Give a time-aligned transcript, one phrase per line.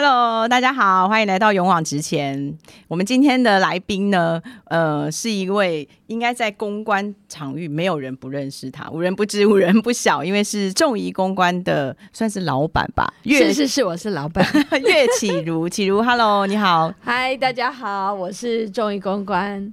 [0.00, 2.56] Hello，大家好，欢迎来到勇往直前。
[2.86, 13.12] 我们今天的来宾呢，呃，是一位应该在公关场域没有人不认识他，无人不知， 无人不晓，因为是众仪公关的算是老板吧。
[13.24, 14.46] 是是是，我是老板
[14.86, 19.72] 岳启如，启如，Hello，你好，嗨，大家好，我是众仪公关。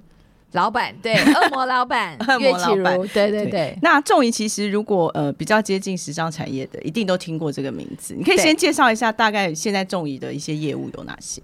[0.56, 3.78] 老板对， 恶魔老板，岳启如，对对对。
[3.82, 8.14] 那仲怡其实如果呃比较接近时尚产业的，一定都听过这个名字。
[8.14, 11.42] 你可以先介绍一下大概现在仲仪的一些业务有哪些？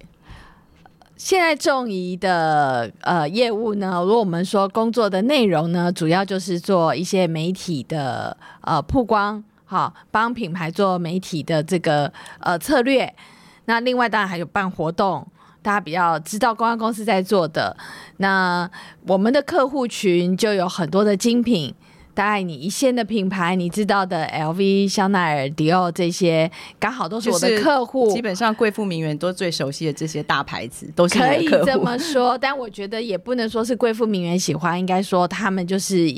[1.17, 13.15] 现在仲仪的呃业务呢，如果我们说工作的内容呢，主要就是做一些媒体的呃曝光，好帮品牌做媒体的这个呃策略。
[13.67, 15.25] 那另外当然还有办活动。
[15.63, 17.77] 大家比较知道公关公司在做的，
[18.19, 18.69] 那
[19.07, 21.75] 我们的客户群就有很多的精品。
[22.15, 28.13] 大概你一线的品牌，你知道的 LV、香奈儿、迪奥这些，刚好都是我的客户。
[28.13, 32.37] 基本上贵妇名媛都最熟悉的这些大牌子，都是可以这么说。
[32.41, 36.15] 但我觉得也不能说是贵妇名媛喜欢，应该说他们就是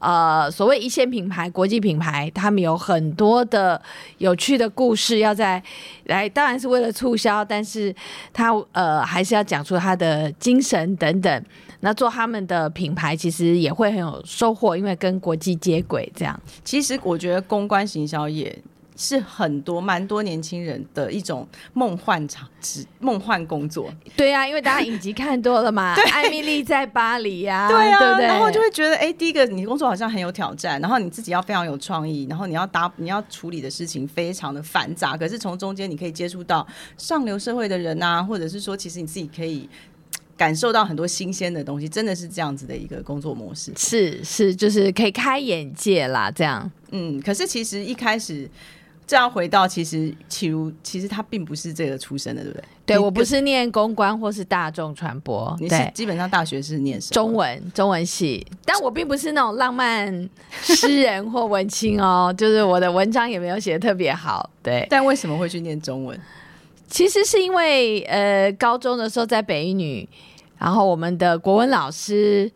[0.00, 3.80] 呃所谓一线品牌、国际品牌，他们有很多的
[4.18, 5.62] 有趣的故事要在
[6.04, 7.94] 来，当然是为了促销，但是
[8.32, 11.44] 他呃还是要讲出他的精神等等。
[11.80, 16.10] 那做他们的品牌，其实也会很有收获，因为跟国际接轨。
[16.14, 18.56] 这样，其实我觉得公关行销也
[18.96, 23.92] 是很多蛮多年轻人的一种梦幻场职梦幻工作。
[24.16, 39.68] 对啊，因为大家影集看多了嘛， 艾米丽在巴黎呀，对啊，然后就会觉得，哎，第一个你工作好像很有挑战，然后你自己要非常有创意，然后你要搭你要处理的事情非常的繁杂，可是从中间你可以接触到上流社会的人啊，或者是说，其实你自己可以。
[40.36, 43.72] 感受到很多新鲜的东西，真的是这样子的一个工作模式。
[43.76, 46.70] 是是，就是可以开眼界啦，这样。
[46.90, 48.48] 嗯，可是其实一开始
[49.06, 52.64] 这样回到，其实启如其实他并不是这个出身的，对不对？
[52.86, 60.30] 对我不是念公关或是大众传播，你是基本上大学是念中文中文系，但我并不是那种浪漫
[60.62, 64.48] 诗人或文青哦，就是我的文章也没有写的特别好。
[64.62, 66.16] 对，但为什么会去念中文？
[66.88, 70.08] 其实是因为呃，高中的时候在北一女，
[70.58, 72.50] 然后我们的国文老师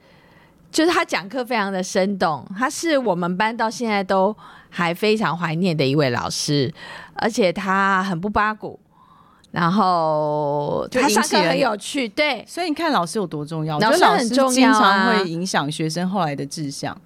[0.71, 4.35] 就是他讲课非常的生动，他是我们班到现在都
[4.69, 6.73] 还非常怀念的一位老师，
[7.15, 8.79] 而且他很不八股，
[9.51, 16.97] 然后他上课很有趣，对，所以你看老师有多重要，老师很重要，经常会影响学生后来的志向。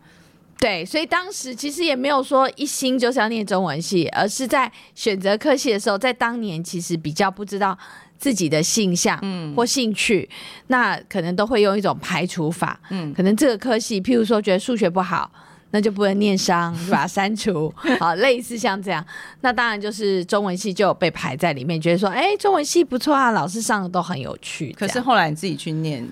[0.58, 7.76] 对，所以当时其实也没有说一心就是要念中文系，而是在选择科系的时候，在当年其实比较不知道
[8.18, 9.18] 自己的性向
[9.54, 10.28] 或兴趣，
[10.68, 15.30] 那可能都会用一种排除法，嗯，可能这个科系，譬如说觉得数学不好，
[15.72, 19.04] 那就不能念商，就把它删除，好，类似像这样，
[19.42, 26.08] 那当然就是中文系就被排在里面，觉得说，哎，中文系不错啊，老师上的都很有趣，可是后来你自己去念。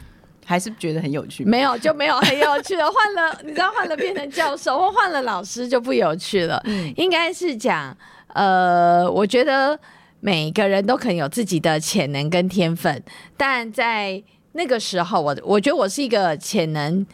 [0.53, 2.85] 还是觉得很有趣，没有就没有很有趣了。
[2.91, 6.61] 换了，你知道换了变成教授或换了老师就不有趣了。
[6.67, 7.97] 嗯，应该是讲，
[8.35, 9.79] 呃，我觉得
[10.21, 13.03] 每个人都可能有自己的潜能跟天分，
[13.35, 17.07] 但在那个时候，我我觉得我是一个潜能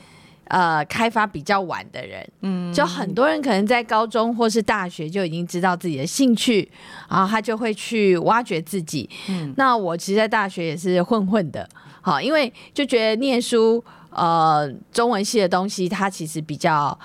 [0.49, 2.29] 呃开发比较晚的人。
[2.43, 6.69] 嗯，就很多人可能在高中或是大学就已经知道自己的兴趣，
[7.09, 9.09] 然后他就会去挖掘自己。
[9.29, 11.69] 嗯，那我其实，在大学也是混混的。
[12.09, 16.99] 好，因为就觉得念书，呃，中文系的东西，它其实比较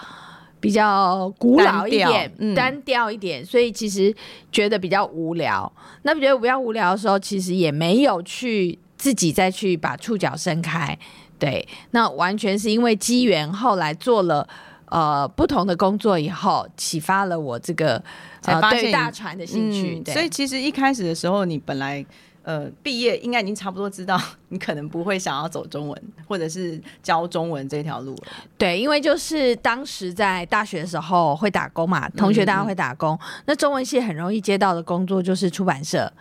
[0.62, 4.16] 比较古老一点，单调一点，所以其实
[4.50, 5.70] 觉得比较无聊。
[6.04, 10.98] 那觉得比较无聊的时候，其实也没有去自己再去把触角伸开。
[11.38, 14.48] 对，那完全是因为机缘，后来做了
[14.86, 18.02] 呃不同的工作以后，启发了我这个
[18.46, 20.02] 呃对大船的兴趣。
[20.14, 22.06] 所以其实一开始的时候，你本来。
[22.44, 28.28] 呃，毕业应该已经差不多知道，你可能不会想要走中文，或者是教中文这条路了。
[28.58, 36.12] 对，因为就是当时在大学的时候会打工嘛，同学大家会打工，那中文系很容易接到的工作就是出版社，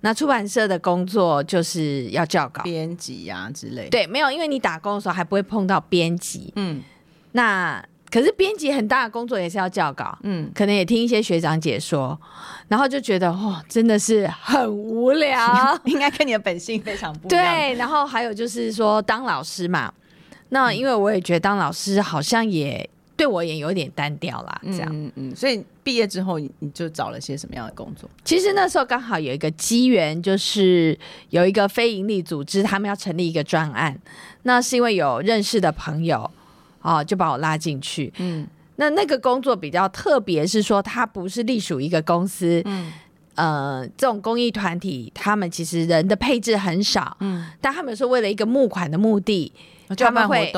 [0.00, 3.88] 那出版社的工作就是要校稿、编辑啊之类。
[3.90, 6.52] 对，没有，因为你打工的时候还不会碰到编辑。
[6.56, 6.82] 嗯，
[7.32, 7.84] 那。
[8.10, 12.18] 可是编辑很大的工作也是要校稿，嗯，可能也听一些学长解说，
[12.68, 17.44] 然后就觉得哦，真的是很无聊， 应该跟你的本性非常不一样。
[17.44, 19.92] 对，然后还有就是说当老师嘛，
[20.48, 28.08] 那因为我也觉得当老师好像也对我也有点单调啦，这样，嗯嗯，所以毕业之后你就找了些什么样的工作？
[28.24, 33.98] 其实那时候刚好有一个机缘，就是有一个非营利组织，他们要成立一个专案，
[34.44, 36.30] 那是因为有认识的朋友。
[36.88, 38.10] 哦，就把我拉进去。
[38.16, 38.46] 嗯，
[38.76, 42.62] 那那个工作比较特别，是说它不是隶属一个公司。
[42.64, 42.92] 嗯，
[43.34, 49.52] 呃，这种公益团体，他们其实人的配置很少，嗯，但他们是为了一个募款的目的，
[49.96, 50.52] 他们会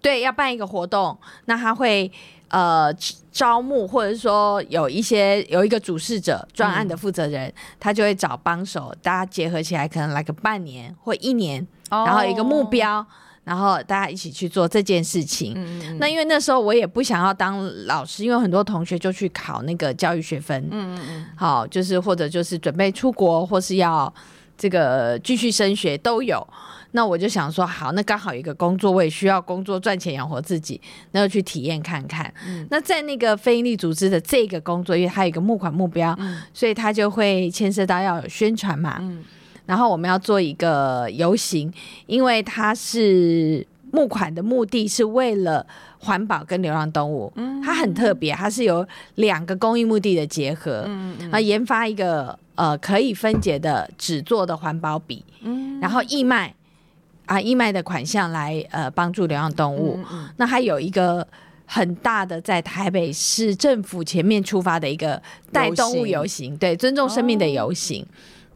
[0.00, 2.10] 对要办一个活动，那他会
[2.48, 2.92] 呃
[3.30, 13.06] 招募，或者是说有一些有一个主事者专案的负责人，他就会找帮手，大家结合起来，可能来个半年或一年，然后一个目标。
[13.46, 15.54] 然后大家一起去做这件事情。
[16.00, 20.60] 那因为那时候我也不想要当老师，因为很多同学就去考那个教育学分。
[20.72, 21.26] 嗯嗯嗯。
[21.36, 24.12] 好，就是或者就是准备出国，或是要
[24.58, 26.44] 这个继续升学都有。
[26.90, 30.80] 那我就想说，好，那刚好有一个工作，我也需要工作赚钱养活自己，
[31.12, 32.32] 那就去体验看看。
[32.68, 36.18] 那在那个非营利组织的这个工作，因为它有一个募款目标，
[36.52, 38.96] 所以它就会牵涉到要有宣传嘛。
[39.00, 39.22] 嗯。
[39.66, 41.72] 然后我们要做一个游行，
[42.06, 45.66] 因为它是募款的目的是为了
[45.98, 47.32] 环保跟流浪动物，
[47.64, 48.86] 它很特别，它是有
[49.16, 56.54] 两个公益目的的结合，嗯啊，研发一个呃可以分解的纸做的环保笔，嗯，然后义卖
[57.24, 59.98] 啊义卖的款项来呃帮助流浪动物，
[60.36, 61.26] 那还有一个
[61.64, 65.20] 很大的在台北市政府前面出发的一个
[65.50, 68.06] 带动物游行，对，尊重生命的游行。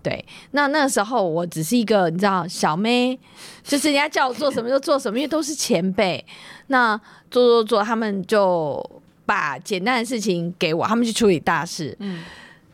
[0.03, 3.19] 对，那那时候我只是一个你知道小妹，
[3.63, 6.25] 就是人家叫我做什么就做什么，因为都是前辈。
[6.69, 6.97] 那
[7.31, 8.85] 做做做，他们就
[9.27, 11.97] 把简单的事情给我，他们去处理大事。
[12.01, 12.23] 嗯，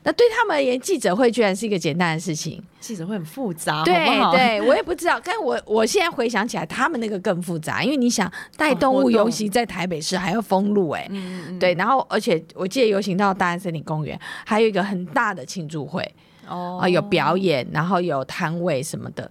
[0.02, 2.62] 那对他们而言，记者会居然是一个简单的事情。
[2.78, 3.94] 记者会很复杂，对
[4.31, 5.20] 对，我也不知道。
[5.25, 11.11] 但我我现在回想起来，他们那个更复杂，因为你想带动物游行在台北市还要封路，哎，
[11.58, 16.08] 对，然后而且我记得游行到大安森林公园，还有一个很大的庆祝会。
[16.48, 19.31] 哦啊，有表演，然后有摊位什么的，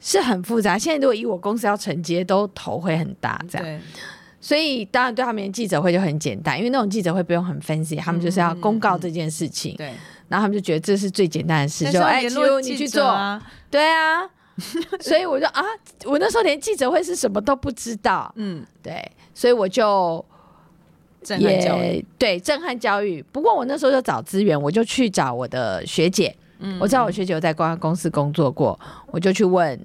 [0.00, 0.78] 是很复杂。
[0.78, 3.80] 现在如果以我公司要承接，都头会很大，这样。
[4.40, 9.74] 所以当然对他们记者会就很简单，因为那种记者会不用很分析，他们就是要公告这件事情。
[9.76, 9.92] 对，
[10.28, 13.42] 然后他们就觉得这是最简单的事，就哎，你去做啊。
[13.70, 14.22] 对啊，
[15.00, 15.62] 所以我就啊，
[16.06, 18.32] 我那时候连记者会是什么都不知道。
[18.36, 20.24] 嗯，对，所以我就。
[21.38, 28.78] 也对震撼教育，不过我那时候就找资源，我就去找我的学姐，嗯，我知道我学姐有在公安公司工作过，
[29.08, 29.78] 我就去问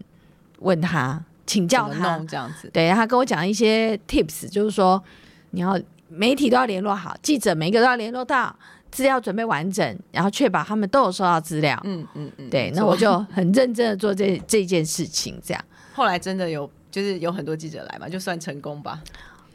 [0.60, 5.04] 问他，请教他这样子，对，他跟我讲一些 tips，就是说
[5.52, 5.78] 你要
[6.08, 8.56] 媒体都要联络好，记者每一个都要联络到，
[8.90, 19.02] 资料准备完整，然后确保他们都有收到资料，嗯嗯嗯，对，那我就很认真的做这这件事情，这样，后来真的有就是有很多记者来嘛，就算成功吧。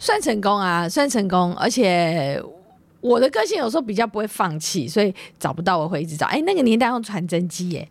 [0.01, 2.43] 算成功啊，算成功，而且
[3.01, 6.27] 我的个性有时候比较不会放弃，所以找不到我会一直找。
[6.27, 7.89] 哎，那个年代用传真机耶，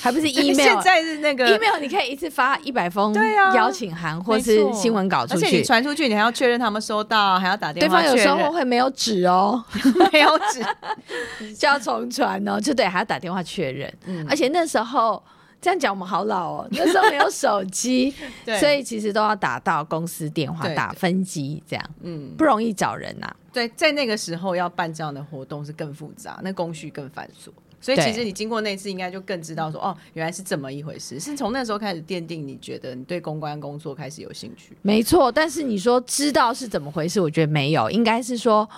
[0.00, 3.14] 还不是 email， 现在是那个 email，你可以一次发一百封
[3.54, 8.00] 邀请函或是新闻稿出去，而且你传出去，你还要确认他们收到，还要打电话。
[8.00, 9.64] 对方有时候会没有纸哦，
[10.12, 10.64] 没有纸
[11.54, 13.92] 就要重传哦，就对，还要打电话确认。
[14.06, 15.22] 嗯，而且那时候。
[15.62, 18.12] 这样讲我们好老哦，那时候没有手机，
[18.58, 23.32] 所以其实都要打到公司电话打分机，这样嗯不容易找人呐。
[23.52, 27.50] 对，在那个时候要办这样的活动是更复杂，那工序更繁琐，
[27.80, 31.20] 所以其实你经过那次应该就更知道说哦，原来是这么一回事。
[31.20, 34.76] 是从那时候开始奠定你觉得你对公关工作开始有兴趣？
[34.82, 38.68] 没错，但是你说知道是怎么回事，我觉得没有，应该是说。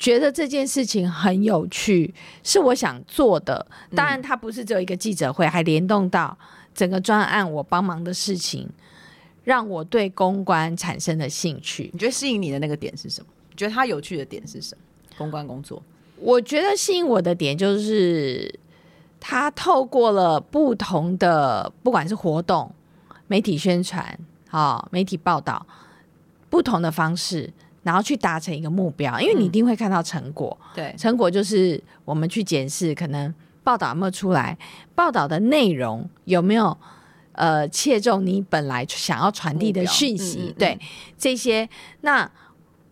[0.00, 2.12] 觉得这件事情很有趣，
[2.42, 3.64] 是我想做的。
[3.94, 6.36] 当然，它不是只有一个记者会，还联动到
[6.74, 8.66] 整个专案我帮忙的事情，
[9.44, 11.90] 让我对公关产生了兴趣。
[11.92, 13.26] 你觉得吸引你的那个点是什么？
[13.50, 14.82] 你觉得它有趣的点是什么？
[15.18, 15.82] 公关工作，
[16.16, 18.58] 我觉得吸引我的点就是，
[19.20, 22.74] 它透过了不同的，不管是活动、
[23.26, 25.66] 媒体宣传、啊媒体报道，
[26.48, 27.52] 不同的方式。
[27.82, 30.54] 然后去达成一个目标，因为你一定会看到成果。
[30.74, 33.32] 对，成果就是我们去检视，可能
[33.64, 34.56] 报道有没有出来，
[34.94, 36.76] 报道的内容有没有
[37.32, 40.54] 呃切中你本来想要传递的讯息。
[40.58, 40.78] 对，
[41.16, 41.66] 这些
[42.02, 42.30] 那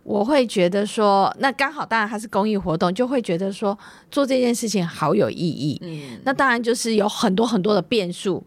[0.01, 3.77] 我会觉得说，那刚好当然它是公益活动，就会觉得说
[4.09, 5.79] 做这件事情好有意义。
[5.83, 8.43] 嗯，那当然就是有很多很多的变数。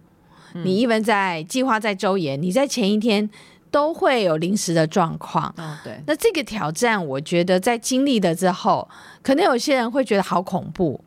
[0.65, 3.31] 你一般在计划在周延，你在前一天。
[3.73, 5.99] 都会有临时的状况，嗯，对。
[6.07, 8.87] 那这个挑战，我觉得在经历了之后，
[9.23, 11.03] 可能有些人会觉得好恐怖，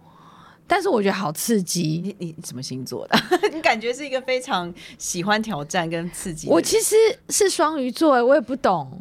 [0.66, 2.02] 但是我觉得好刺激。
[2.04, 3.20] 你你什么星座的？
[3.54, 6.50] 你感觉是一个非常喜欢挑战跟刺激。
[6.50, 6.96] 我其实
[7.30, 9.00] 是双鱼座，我也不懂。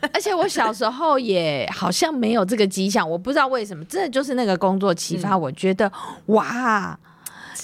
[0.12, 3.82] 而且我小时候也好像没有这个迹象，我不知道为什么。
[3.86, 5.90] 真的就是那个工作启发，我觉得
[6.26, 6.96] 哇！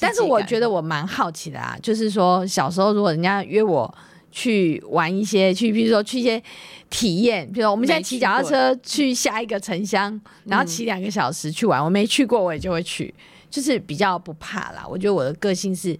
[0.00, 3.94] 但是我觉得我蛮好奇的啊，就是说小时候如果人家约我。
[4.36, 6.42] 去玩一些，去比如说去一些
[6.90, 11.82] 体验，比如我们现在骑脚踏车去下一个城乡，然后骑两个小时去玩。
[11.82, 13.14] 我没去过，我也就会去，
[13.48, 14.84] 就是比较不怕啦。
[14.90, 15.96] 我觉得我的个性是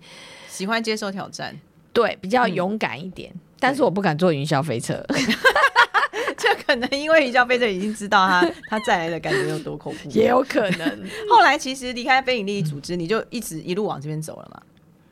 [0.49, 1.57] 喜欢接受挑战，
[1.93, 5.01] 对比较勇敢一点，但是我不敢坐云霄飞车。
[6.37, 11.05] 这可能因为云霄飞车已经知道他他 再来的感觉有多恐怖，也有可能。
[11.31, 14.61] 后来其实离开非营利组织，你就一直一路往这边走了嘛。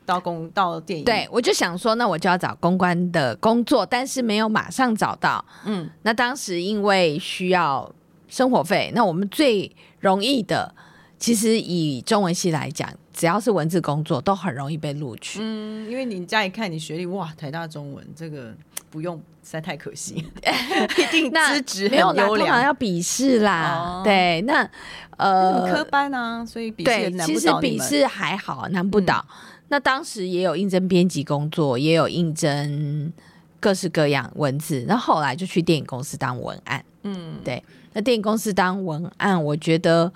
[0.05, 5.43] 到公到电影，对我就想说，那我就要找公关的工作，但是没有马上找到。
[5.65, 7.91] 嗯，那当时因为需要
[8.27, 9.69] 生活费，那我们最
[9.99, 10.73] 容易的，
[11.17, 15.39] 其实以中文系来讲，只要是文字工作，都很容易被录取。
[15.41, 18.53] 嗯，因为你家一看你学历，哇，台大中文这个
[18.89, 20.15] 不用，实在太可惜，
[20.97, 24.01] 一定资质很优良，要笔试啦。
[24.03, 24.67] 对，那
[25.17, 29.23] 呃科班啊，所以笔试难不倒其实笔试还好，难不倒。
[29.73, 33.11] 那当时也有应征编辑工作，也有应征
[33.59, 36.85] 各式各样文字，那后后来就去电影公司当文案。
[37.01, 37.63] 嗯，对。
[37.93, 40.13] 那电影公司当文案，我觉得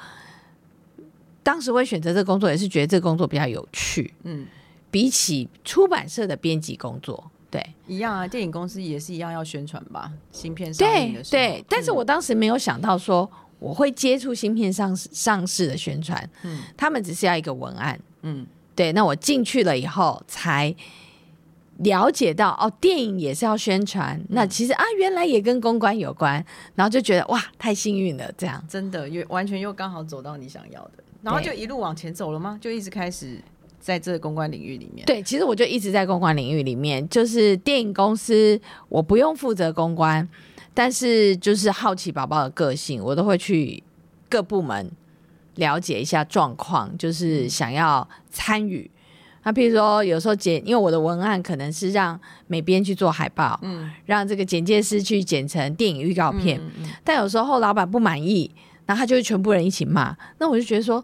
[1.41, 4.13] 当时会选择这个工作，也是觉得这个工作比较有趣。
[4.25, 4.45] 嗯，
[4.91, 8.27] 比起出版社的编辑工作，对，一样啊。
[8.27, 11.41] 电影公司也是一样要宣传吧，芯片上映的时候。
[11.41, 16.29] 对，但是我当时没有想到说我会接触芯片上上市的宣传。
[16.43, 17.99] 嗯，他们只是要一个文案。
[18.21, 18.45] 嗯。
[18.77, 20.73] 对，那我进去了以后才
[21.79, 24.23] 了解到，哦，电影也是要宣传。
[24.29, 32.57] 那其实啊，原来也跟公关有关，然后就觉得哇，太幸运了，这样真的又完全又刚好走到你想要的，然后就一路往前走了吗？
[32.61, 33.39] 就一直开始
[33.79, 35.03] 在这个公关领域里面。
[35.07, 40.29] 对，其实我就一直在公关领域里面，就是电影公司，我不用负责公关，
[40.73, 43.83] 但是就是好奇宝宝的个性，我都会去
[44.29, 44.91] 各部门。
[45.57, 48.89] 了解一下状况，就是想要参与。
[49.43, 56.59] 那比如说，有时候剪，因为我的文案可能是让美编去做海报，嗯，让这个简介师去剪成电影预告片。
[57.03, 58.51] 但有时候老板不满意，
[58.85, 60.13] 然后他就会全部人一起骂。
[60.39, 61.01] 那我就觉得说，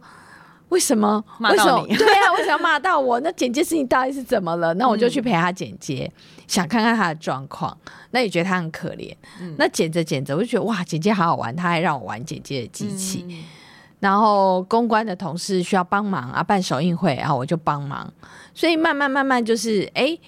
[0.67, 1.23] 为什么？
[1.39, 1.85] 为什么？
[1.95, 3.17] 对啊，为什么骂到我？
[3.23, 4.73] 那简介师你到底是怎么了？
[4.73, 6.11] 那我就去陪他剪接，
[6.45, 7.77] 想看看他的状况。
[8.11, 9.15] 那也觉得他很可怜。
[9.57, 13.25] 那剪着剪着，我就觉得哇，剪接好好玩，他还让我玩剪接的机器。
[14.03, 18.11] 然后公关的同事需要帮忙啊，办首映会，然后我就帮忙，
[18.53, 20.19] 所以慢慢慢慢就是哎。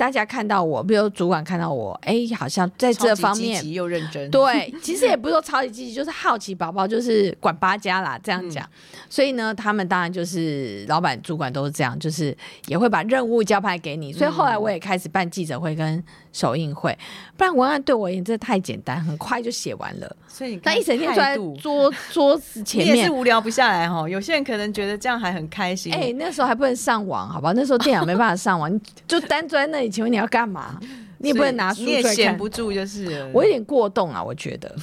[0.00, 4.30] 大家看到我，比如主管看到我，哎，好像在这方面又认真。
[4.30, 8.66] 对，其实也不是说超级积极，就是好奇宝宝，就是管八家啦，这样讲。
[9.10, 12.34] 所以呢，他们当然就是老板、主管都是这样，就是
[12.66, 14.10] 也会把任务交派给你。
[14.10, 16.02] 所以后来我也开始办记者会跟
[16.32, 16.98] 首映会，
[17.36, 20.16] 不然文案对我而言真的太简单，很快就写完了。
[20.26, 24.08] 所以那一整天坐在桌桌子前面，也是无聊不下来哈。
[24.08, 25.92] 有些人可能觉得这样还很开心。
[25.92, 27.52] 哎，那时候还不能上网，好吧？
[27.54, 29.89] 那时候电脑没办法上网，就单坐在那里。
[29.90, 30.78] 请问你要干嘛？
[31.22, 34.74] 你也不能拿书你也闲不住，就是我有点过动啊，我觉得。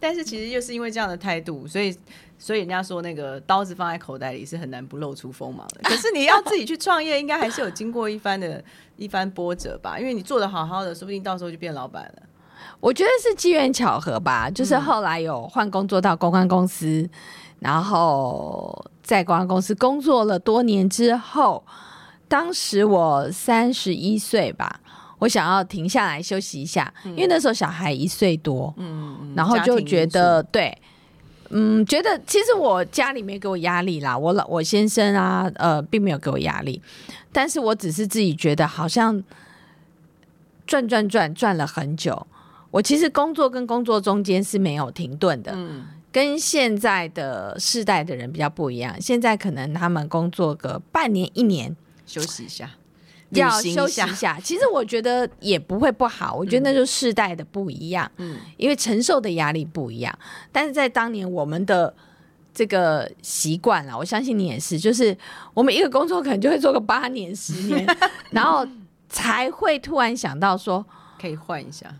[0.00, 1.96] 但是其实就是因为这样的态度，所以
[2.36, 5.82] 所以人家说那个刀子放在口袋里是很难不露出锋芒的。
[5.88, 8.62] 可是你要自己去创业，应该还是有经过一番的
[8.96, 9.96] 一番波折吧？
[9.96, 12.22] 因为你做的好好的，说不定到时候就变老板了。
[12.80, 17.08] 我觉得是机缘巧合吧，就是后来有换工作到公关公司，
[17.60, 21.64] 然后在公关公司工作了多年之后。
[22.34, 24.80] 当时我三十一岁吧，
[25.20, 30.76] 我想要停下来休息一下，因为那时候小孩一岁多，嗯，然后就觉得对，
[31.50, 36.82] 嗯，觉得其实我家里没给我压力啦，我老我先生啊，呃，并没有给我压力，
[37.30, 39.22] 但是我只是自己觉得好像
[40.66, 42.26] 转转转转了很久，
[42.72, 51.76] 我其实工作跟工作中间是没有停顿的，嗯，跟现在的世代的人比较不一样，现在可能他们工作个半年一年。
[52.06, 52.70] 休息一下，
[53.30, 54.38] 要休息一下。
[54.42, 60.16] 其实我觉得也不会不好，我觉得那就世代的不一样，嗯，因为承受的压力不一样。
[60.52, 61.92] 但是在当年我们的
[62.52, 65.16] 这个习惯了，我相信你也是，就是
[65.52, 67.86] 我们一个工作可能就会做个八年、十年，
[68.30, 68.66] 然后
[69.08, 70.84] 才会突然想到说
[71.20, 71.92] 可以换一下。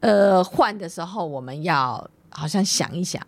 [0.00, 3.24] 呃，换的时候我们要好像想一想，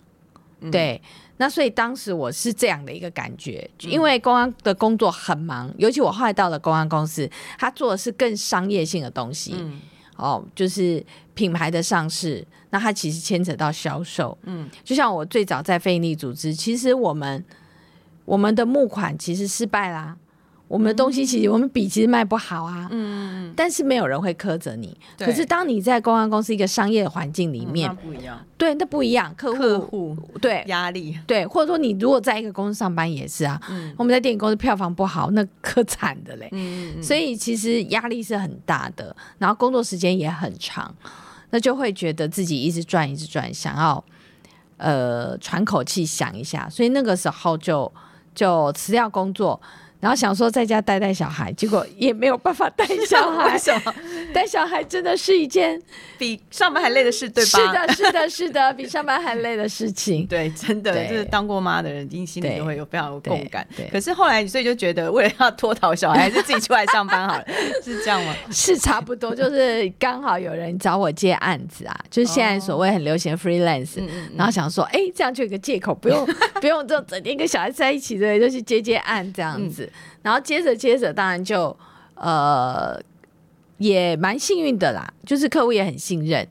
[0.72, 1.00] 对。
[1.38, 7.28] 那所以当时我是这样的一个感觉，因为公安的工作很忙，尤其我后来到了公安公司，
[7.58, 9.54] 他做的是更商业性的东西，
[10.16, 17.44] 哦，就是品牌的上市，那它其实牵扯到销售，嗯，就像我最早在非营利组织，其实我们
[18.24, 20.16] 我们的募款其实失败啦。
[20.68, 24.96] 我们的东西其实我们笔其实卖不好啊，嗯，但是没有人会苛责你。
[25.16, 29.32] 可是当你在公关公司一个商业环境里面，不一样，对，那不一样。
[29.36, 33.60] 客户客户对压力对，或者说你如果在一个公司上班也是啊，
[33.96, 36.48] 我们在电影公司票房不好，那可惨的嘞。
[36.50, 40.92] 嗯所以其实压力是很大的，然后工作时间也很长，
[41.50, 44.04] 那就会觉得自己一直转一直转，想要
[44.78, 47.92] 呃喘口气想一下，所以那个时候就。
[48.34, 49.58] 就辞掉工作。
[50.00, 53.52] 然后想说在家带带小孩，结果也没有办法带小孩。
[53.52, 53.94] 为什么？
[54.32, 55.80] 带小孩真的是一件
[56.18, 57.58] 比上班还累的事，对吧？
[57.58, 60.26] 是的，是的，是的，比上班还累的事情。
[60.28, 63.90] 对，真的，就是当过妈的人，一定心里对就会有非常有共感对对。
[63.90, 67.44] 可是后来，所以就觉得，为了要脱逃小孩，还是自己出来上班好了，
[67.82, 68.34] 是这样吗？
[68.50, 74.02] 是差不多，就是刚好有人找我接案子啊，就是现在所谓很流行 freelance，、
[74.36, 76.26] 然后想说，哎、这样就有个借口，不用
[76.60, 79.85] 不用就整天跟小孩在一起对，就去接接案这样子。
[80.22, 81.76] 然后接着接着，当然就
[82.14, 83.00] 呃
[83.78, 86.46] 也蛮幸运的啦，就是客户也很信任。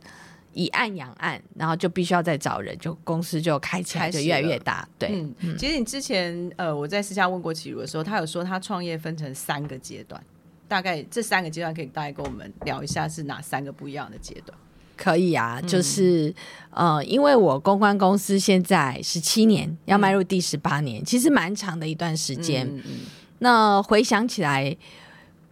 [0.58, 4.88] 以案养案，然后就必须要再找人，就公司就开起来，就越来越大。
[4.98, 5.10] 对，
[5.42, 10.24] 嗯，其实你之前呃，我在私下问过启如的时候，他有说他创业分成三个阶段，
[10.66, 14.58] 大概这三个阶段可以大概跟我们聊一下是哪三个不一样的阶段。
[14.96, 16.34] 可以啊，嗯就是、
[16.70, 22.66] 呃，因为我公关公司现在十七年，要迈入第十八年，其实蛮长的一段时间。
[22.66, 22.94] 嗯嗯
[23.40, 24.76] 那回想起来，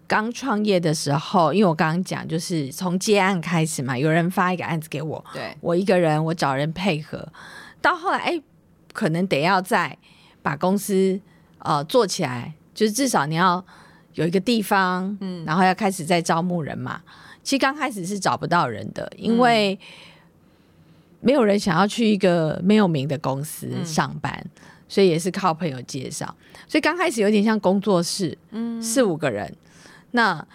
[0.08, 7.28] 刚创业的时候，因为我刚刚讲，就是从接案开始嘛，有人发一个案子给我，对，我一个人，我找人配合，
[7.82, 8.42] 到后来，哎，
[8.94, 9.98] 可能得要再
[10.42, 11.20] 把公司
[11.60, 13.63] 呃做起来，就是至少你要
[14.13, 17.02] 有一个地方，嗯，然后要开始再招募人嘛。
[17.44, 19.78] 其实刚开始是找不到人的，因为
[21.20, 24.46] 没有人想要去一个没有名的公司上班，
[24.94, 26.24] 所以也是靠朋友介绍。
[26.68, 29.52] 所以刚开始有点像工作室，嗯，四五个人，
[30.12, 30.46] 那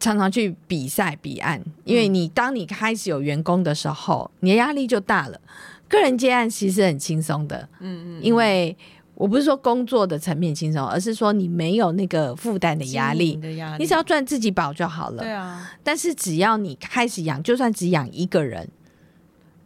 [0.00, 5.38] 常常去比赛比案，因为你当你开始有员工的时候，你的压力就大了。
[5.86, 8.74] 个人接案其实很轻松的，嗯嗯，因为
[9.14, 13.38] 我不是说工作的层面轻松，而是说你没有那个负担的压力
[13.78, 15.22] 你只要赚自己饱就好了。
[15.22, 18.66] 对啊，但是只要你开始养，就算只养一个人，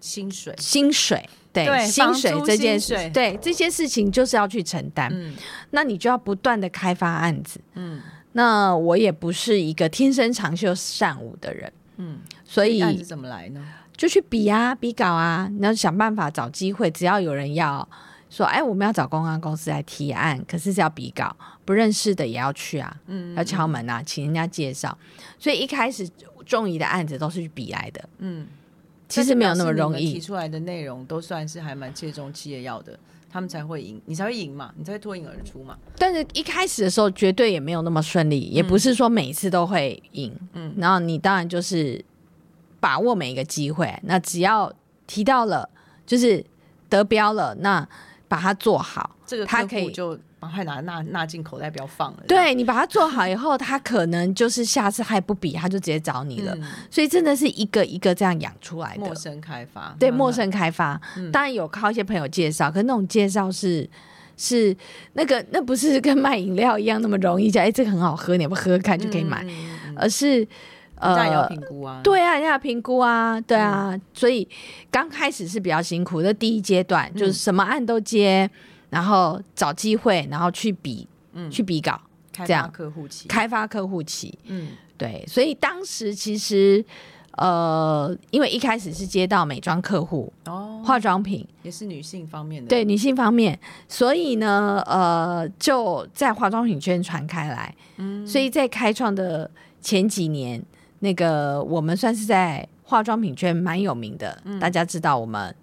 [0.00, 1.28] 薪水，薪水。
[1.64, 5.08] 对对薪水这件事，对这些事情就是要去承担。
[5.12, 5.34] 嗯
[5.70, 7.60] 那你就要不断的开发案子。
[7.74, 13.64] 嗯那我也不是一个天生长袖善舞的人，嗯，所以案子怎么来呢？
[13.96, 16.90] 就去比啊，比稿啊，你要想办法找机会。
[16.90, 17.88] 只要有人要
[18.28, 24.96] 说，哎，我们要找公关公司来提案，可是是要比稿，不认识的也要去啊，嗯要敲门啊，请人家介绍。
[25.38, 26.06] 所以一开始
[26.44, 28.46] 中仪的案子都是去比来的，嗯，
[29.08, 30.12] 其实没有那么容易。
[30.12, 32.98] 提出来的内容都算是还蛮切中企业要的，
[33.30, 35.76] 他们才会赢，你才会赢嘛，你才会脱颖而出嘛。
[35.96, 40.34] 但是一开始的时候绝对也没有那么顺利，也不是说每次都会赢。
[40.54, 42.04] 嗯，然后你当然就是
[42.80, 44.72] 把握每一个机会，那只要
[45.06, 45.68] 提到了，
[46.04, 46.44] 就是
[46.88, 47.88] 得标了，那
[48.28, 49.16] 把它做好。
[49.26, 52.22] 这个客他可以户就赶快拿纳纳进口袋，不要放了。
[52.28, 56.54] 对你把它做好以后，他可能就是下次还不比，他就直接找你了。
[56.54, 59.00] 嗯所以真的是一个一个这样养出来的。
[59.00, 61.00] 陌生开发，对，陌生开发，
[61.32, 63.88] 当然有靠一些朋友介绍，可是那种介绍是
[64.36, 64.74] 是
[65.14, 69.44] 那个那不是跟卖饮料一样那么容易，讲哎这个很好喝，你要不喝喝看就可以买，
[69.96, 70.46] 而是
[71.00, 71.48] 那也要呃。
[71.48, 72.00] 评估啊。
[72.02, 74.48] 对啊，人家要评估啊，对啊，所以
[74.90, 76.32] 刚开始是比较辛苦的。
[76.32, 78.48] 第一阶段就是什么案都接，
[78.90, 81.06] 然后找机会，然后去比，
[81.50, 82.00] 去比稿，
[82.32, 82.64] 开这样。
[82.64, 84.38] 发客户期，开发客户期。
[84.46, 84.68] 嗯。
[84.98, 86.82] 对，所以当时其实
[87.32, 97.74] 呃，因为一开始是接到美妆客户、哦，化妆品，也是女性方面的，对女性方面，所以呢，呃，就在化妆品圈传开来。
[97.98, 99.50] 嗯，所以在开创的
[99.82, 100.64] 前几年，
[101.00, 105.54] 那个我们算是在化妆品圈蛮有名的，大家知道我们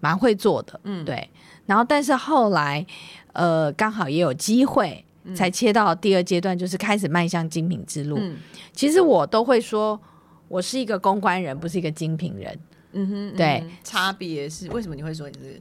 [0.00, 1.30] 蛮会做的，嗯，对。
[1.66, 2.84] 然后，但是后来，
[3.32, 5.04] 呃，刚好也有机会。
[5.34, 8.16] 才切到第二阶段，就是开始迈向精品之路。
[8.18, 8.38] 嗯
[8.72, 10.00] 其实我都会说，
[10.48, 12.58] 我是一个公关人，不是一个精品人。
[12.92, 15.60] 嗯哼，对嗯哼，差别是为什么你会说你是？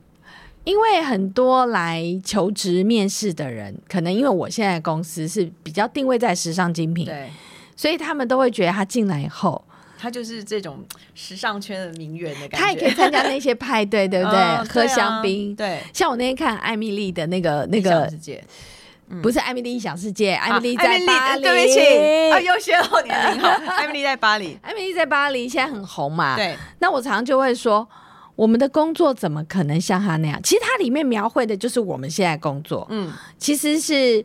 [0.63, 7.30] 因为很多来求职面试的人，可能因为我现在公司是比较定位在时尚精品，对，
[7.75, 9.62] 所以他们都会觉得他进来以后，
[10.00, 14.40] 他就是这种时尚圈的名媛的感觉，他也可以参加那些派对， 对不对？
[14.70, 15.54] 喝香槟。
[15.54, 18.42] 对，像我那天看艾米丽的那个那个世，界，
[19.22, 21.42] 不是艾米丽异想世界，艾米丽啊在巴黎。
[21.44, 26.38] 对不起，啊，又泄露你的名号， 艾米丽在巴黎，艾米丽在巴黎现在很红嘛？
[26.38, 27.86] 对，那我常常就会说，
[28.36, 30.40] 我们的工作怎么可能像他那样？
[30.42, 34.24] 其实它里面描绘的就是我们现在工作，嗯，其实是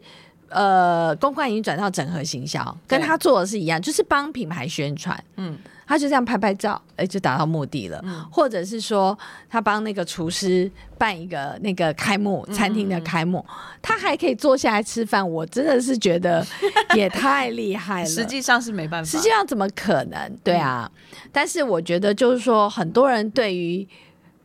[0.55, 8.01] 呃，公关已经转到整合行销，跟他做的是一样，就是帮品牌宣传，嗯，他就这样拍拍照，哎、就达到目的了。
[8.31, 9.19] 或者是说，
[9.51, 13.45] 他帮那个厨师办一个那个开幕餐厅的开幕，
[13.83, 16.47] 他还可以坐下来吃饭，我真的是觉得
[16.95, 18.09] 也太厉害了。
[18.09, 20.38] 实际上是没办法，实际上怎么可能？
[20.45, 20.88] 对啊，
[21.33, 23.87] 但是我觉得就是说，很多人对于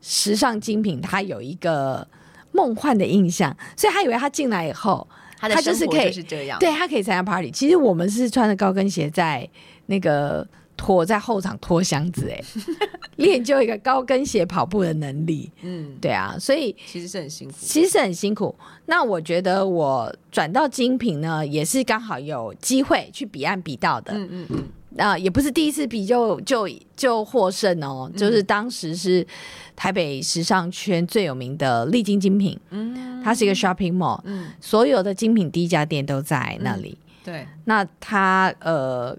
[0.02, 2.08] 时尚精品，他有一个
[2.52, 5.08] 梦幻的印象，所以他以为他进来以后，
[5.40, 6.12] 他的就是可以
[6.60, 7.50] 对他可以参加 party。
[7.50, 9.48] 其实我们是穿着高跟鞋在
[9.86, 12.42] 那个拖在后场拖箱子，哎，
[13.18, 15.52] 练就一个高跟鞋跑步的能力。
[15.62, 17.56] 嗯，对啊，所以其实是很辛苦。
[17.60, 18.54] 其实很辛苦。
[18.86, 24.14] 那我觉得我转到精品呢，也是刚好有机会去彼岸比到的。
[24.14, 24.64] 嗯嗯嗯，
[24.98, 29.26] 啊、也不是第一次比就就就获胜哦，就是当时是
[29.76, 36.98] 台北时尚圈最有名的丽晶精品，嗯，它是一个 shopping mall，嗯所有的精品第一家店都在那里。
[37.24, 39.16] 对，那它呃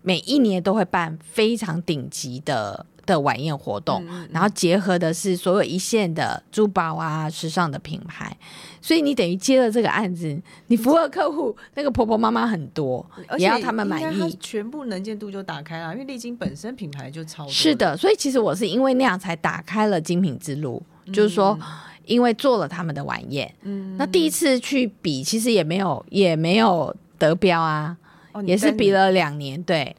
[0.00, 8.36] 每一年都会办非常顶级的的晚宴活动，嗯然后结合的是所有一线的珠宝啊、时尚的品牌，
[8.80, 13.04] 所以你等于接了这个案子，你服务的客户那个婆婆妈妈很多，
[13.38, 14.36] 也要他们满意。
[14.40, 21.58] 全部能见度就打开了，因为丽晶本身品牌就超多是，的，所以其实我是因为那样才打开了精品之路，就是说。
[22.04, 27.96] 因为做了他们的晚宴，嗯那第一次去比，其实也没有也没有得标啊，
[28.32, 29.94] 哦也是比了两年，对哦，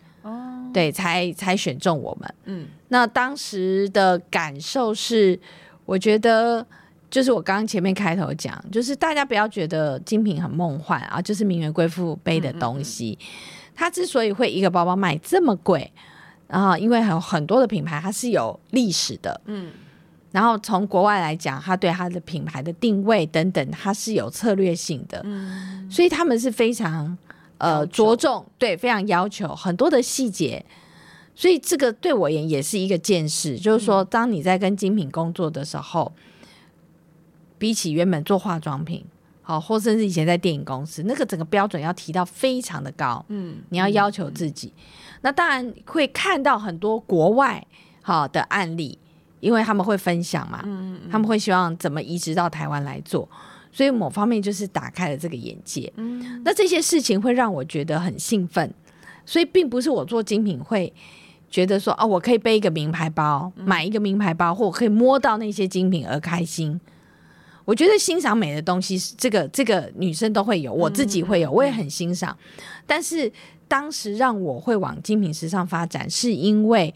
[0.73, 2.35] 对，才才选中我们。
[2.45, 5.39] 嗯那当时的感受是，
[5.85, 6.65] 我觉得
[7.09, 13.17] 就是我刚刚前面开头讲，就是大家不要觉得精品很梦幻啊，就是名媛贵妇背的东西。
[13.75, 15.91] 它之所以会一个包包卖这么贵，
[16.47, 19.71] 然后因为有很多的品牌它是有历史的，嗯
[20.31, 27.17] 然后从国外来讲，它对它的品牌的定位等等，它是有策略性的，嗯所以他们是非常
[27.63, 30.65] 呃着重，对，非常要求很多的细节。
[31.35, 36.11] 所以这个对我而言也是一个见识，就是说，当你在跟精品工作的时候，
[37.57, 39.03] 比起原本做化妆品，
[39.41, 44.71] 好，或甚至以前在电影公司，那个整个标准要提到非常的高，嗯，你要要求自己。
[45.21, 47.65] 那当然会看到很多国外
[48.03, 48.99] 好的案例，
[49.39, 53.27] 因为他们会分享嘛，嗯他们会希望怎么移植到台湾来做，
[53.73, 55.91] 所以某方面就是打开了这个眼界。
[55.97, 58.73] 嗯那这些事情会让我觉得很兴奋，
[59.25, 60.93] 所以并不是我做精品会。
[61.49, 66.81] 觉得说哦，我可以背一个名牌包，买一个名牌包，或我可以摸到那些精品而开心。
[67.63, 72.35] 我觉得欣赏美的东西，是这个这个女生都会有，我自己会有，我也很欣赏。
[72.87, 73.31] 但是
[73.67, 76.91] 当时让我会往精品时尚发展，是因为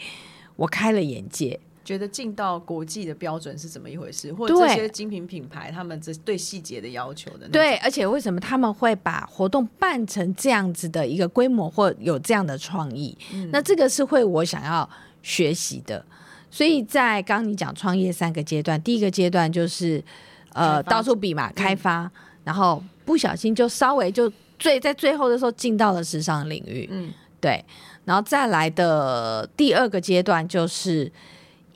[0.56, 1.60] 我开了眼界。
[1.88, 13.18] 觉得进到国际的标准是怎么一回事，或者这些精品品牌他们这对细节的要求的，对，而且为什么他们会把活动办成这样子的一个规模，或有这样的创意？
[13.54, 14.90] 那这个是会我想要
[15.24, 16.04] 学习的。
[16.52, 20.04] 所以在刚刚你讲创业三个阶段，第一个阶段就是
[20.52, 22.12] 呃到处比嘛，开发，
[22.44, 27.14] 然后不小心就稍微就最在最后的时候进到了时尚领域，嗯。
[27.40, 27.64] 对，
[28.04, 31.10] 然后再来的第二个阶段就是。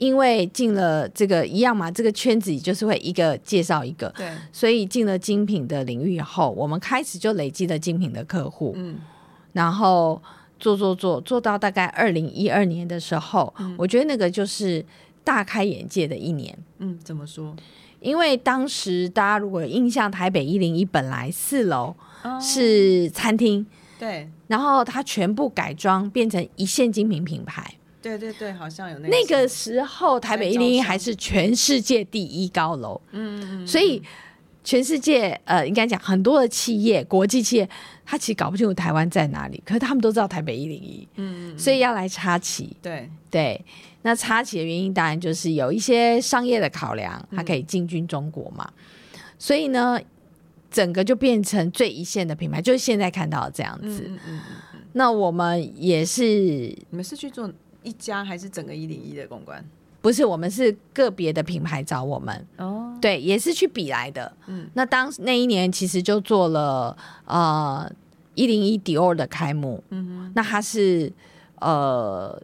[0.01, 8.95] 因为进了这个一样嘛，这个圈子就是会一个介绍一个，对，所以进了精品的领域以后，我们开始就累积了精品的客户，嗯。
[9.53, 10.19] 然后
[10.59, 14.83] 做做做做到大概二零一二年的时候，我觉得那个就是
[15.23, 16.57] 大开眼界的一年。
[16.79, 17.55] 嗯，怎么说？
[17.99, 22.39] 因为当时大家如果有印象，台北一零一本来四楼哦。
[22.41, 23.63] 是餐厅，
[23.99, 24.27] 对。
[24.47, 27.75] 然后它全部改装变成一线精品品牌。
[28.01, 34.01] 对对对，好像有那那个时时候，台北一零一还是全世界第一高楼，嗯嗯嗯，所以
[34.63, 37.69] 全世界呃，应该讲很多的企业，国际企业，
[38.05, 42.75] 他其实搞不清楚台湾在哪里，可是他们都知道台北一零一，嗯嗯所以要来插旗。
[42.81, 43.09] 对。
[43.29, 43.63] 对，
[44.01, 48.69] 那插旗的原因当然就是有一些商业的考量，它可以进军中国嘛，
[49.39, 49.97] 所以呢，
[50.69, 54.03] 整个就变成最一线的品牌，就是现在看到的这样子。
[54.05, 54.41] 嗯嗯
[54.73, 57.49] 嗯，那我们也是你们是去做
[57.84, 59.63] 一家还是整个一零一的公关？
[60.02, 64.36] 不是我们是个别的品牌找我们，哦，对，也是去比来的。
[64.48, 64.67] 嗯。
[64.74, 67.88] 那当那一年其实就做了呃
[68.34, 71.13] 一零一迪奥的开幕，嗯那它是
[71.60, 72.41] 呃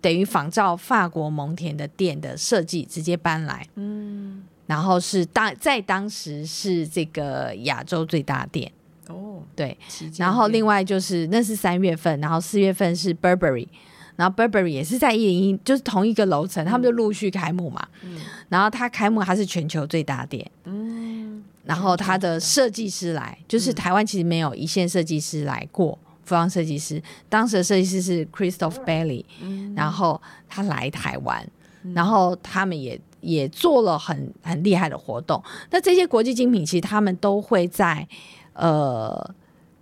[0.00, 8.72] 等于仿照法国蒙田的店的设计直接搬来，嗯，然后是当在当时是这个亚洲最大店，
[9.06, 9.78] 哦，对，
[10.16, 13.68] 然后另外就是那是三月份，然后四月份是 Burberry。
[14.18, 17.86] 然后 Burberry 也是在一零一，就是同一个楼层，他们就陆续开幕嘛。
[18.02, 20.44] 嗯然后它开幕，它是全球最大店。
[20.64, 27.00] 嗯然后他的设计师来，就是台湾其实没有一线设计师来过，服装设计师。
[27.28, 31.48] 当时的设计师是 Christophe Bailey，、嗯然后他来台湾，
[31.94, 35.40] 然后他们也也做了很很厉害的活动。
[35.70, 38.08] 那这些国际精品其实他们都会在
[38.54, 39.34] 呃。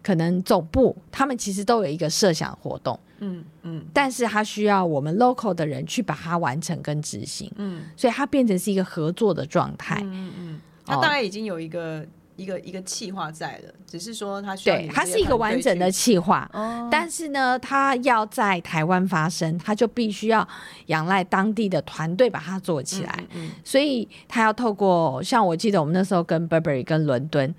[0.07, 10.01] 可能总部他们其实都有一个设想活动，嗯嗯但是他需要我们 local 的人去把它完成跟执行，嗯所以它变成是一个合作的状态。
[10.05, 16.49] 嗯嗯他哦大概已经有一个一个一个计划在了，只是说他需要对，它是一个完整的去企划。
[16.53, 20.47] 哦，但是呢，它要在台湾发生，它就必须要
[20.87, 23.25] 仰赖当地的团队把它做起来。
[23.35, 27.53] 嗯所以他要透过，像我记得我们那时候跟 Burberry 跟伦敦，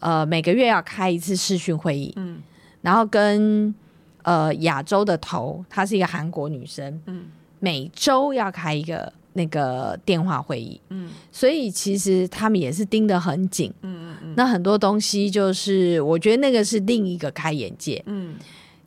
[0.00, 2.40] 呃，每个月要开一次视讯会议，嗯。
[2.82, 3.74] 然后跟
[4.22, 7.26] 呃亚洲的头，她是一个韩国女生，嗯。
[7.60, 11.10] 每周要开一个那个电话会议，嗯。
[11.32, 13.72] 所以其实他们也是盯得很紧。
[13.82, 14.34] 嗯嗯。
[14.36, 18.36] 那很多东西就是，我觉得那个是另一个开眼界，嗯。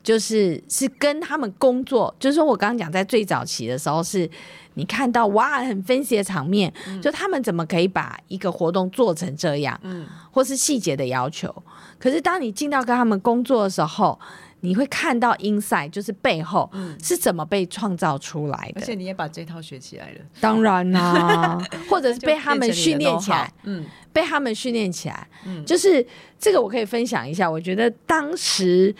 [0.02, 4.28] 就是是跟他们工作，就是说我刚刚讲在最早期的时候是。
[4.74, 10.06] 你看到哇，很分析的场面，就他们怎么可以把一个活动做成这样，嗯。
[10.30, 11.54] 或是细节的要求。
[11.98, 14.18] 可是当你进到跟他们工作的时候，
[14.60, 18.80] 你会看到 inside，就是背后嗯，是怎么被创造出来的。
[18.80, 21.58] 而且你也把这套学起来了，当然啦、
[21.90, 23.84] 或者是被他们训练起来，，嗯。
[24.10, 25.28] 被他们训练起来。
[25.44, 25.62] 嗯。
[25.66, 26.04] 就是
[26.38, 27.50] 这个，我可以分享一下。
[27.50, 28.94] 我觉得当时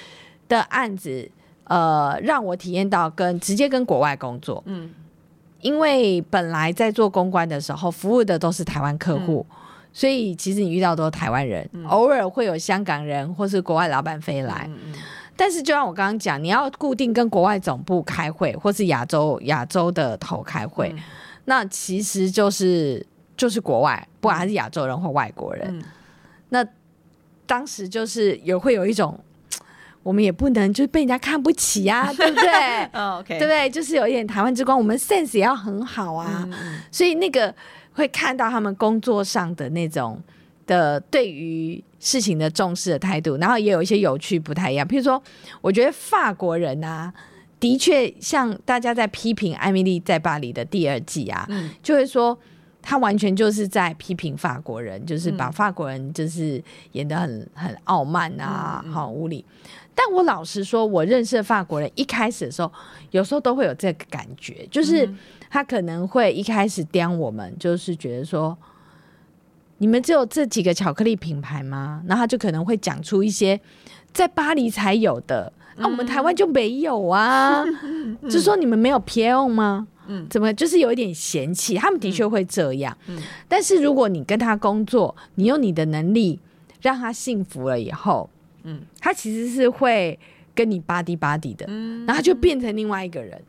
[0.49, 1.31] 的案子，
[1.65, 4.91] 呃，让我体验到跟直接跟国外工作，嗯
[5.63, 9.47] 因为本来在做公关的时候，服务的都是台湾客户。
[9.95, 14.67] 所以其实你遇到都是台湾人，偶尔会有香港人或是国外老板飞来，
[15.37, 21.03] 但是就像我刚刚讲，你要固定跟国外总部开会，或是亚洲亚洲的头开会，嗯。
[21.45, 25.85] 那其实就是就是国外，不管他是亚洲人或外国人，
[26.49, 26.67] 那
[27.47, 29.21] 当时就是也会有一种，
[30.03, 32.85] 我们也不能就是被人家看不起啊， 对不对？
[32.93, 33.71] 哦，OK，对不对？
[33.71, 36.49] 就是有一点台湾之光，我们 sense 也要很好啊，
[36.91, 37.55] 所以那个
[37.93, 40.21] 会看到他们工作上的那种
[40.67, 44.87] 的对于事情的重视的态度，然后也有一些有趣不太一样。
[44.87, 45.23] 譬如说，
[45.61, 47.13] 我觉得法国人啊，
[47.61, 52.39] 的确像大家在批评《艾米丽在巴黎》的第二季啊，嗯就会说。
[52.85, 56.61] 他完全就是在批评法国人，就是把嗯法国人就是
[56.91, 59.45] 演得很很傲慢啊，嗯嗯好无理。
[59.95, 62.73] 但我老实说，我认识的法国人一开始的时候，
[63.11, 65.19] 有时候都会有这个感觉，就是嗯
[65.51, 68.57] 他可能会一开始刁我们，就是觉得说，
[69.79, 72.03] 你们只有这几个巧克力品牌吗？
[72.07, 73.61] 然后他就可能会讲出一些
[74.13, 77.63] 在巴黎才有的，啊，我们台湾就没有啊，
[78.31, 79.87] 就说你们没有 P O 吗？
[80.09, 81.77] 嗯怎么就是有一点嫌弃？
[81.77, 86.41] 他们的确会这样，嗯但是如果你跟他工作，你用你的能力
[86.81, 88.29] 让他幸福了以后，
[88.65, 90.19] 嗯他其实是会
[90.55, 93.41] 跟你巴迪巴迪的，嗯然后就变成另外一个人。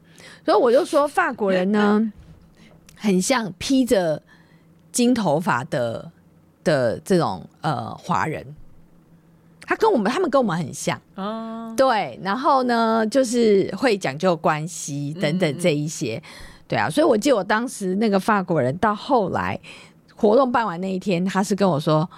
[0.45, 2.11] 所以我就说，法国人呢，
[2.95, 4.21] 很像披着
[4.91, 6.11] 金头发的
[6.63, 8.55] 的这种呃华人，
[9.61, 12.17] 他跟我们他们跟我们很像，哦，对。
[12.23, 16.21] 然后呢，就是会讲究关系等等这一些，
[16.67, 16.89] 对啊。
[16.89, 19.59] 所以我记得我当时那个法国人到后来
[20.15, 22.09] 活动办完那一天，他是跟我说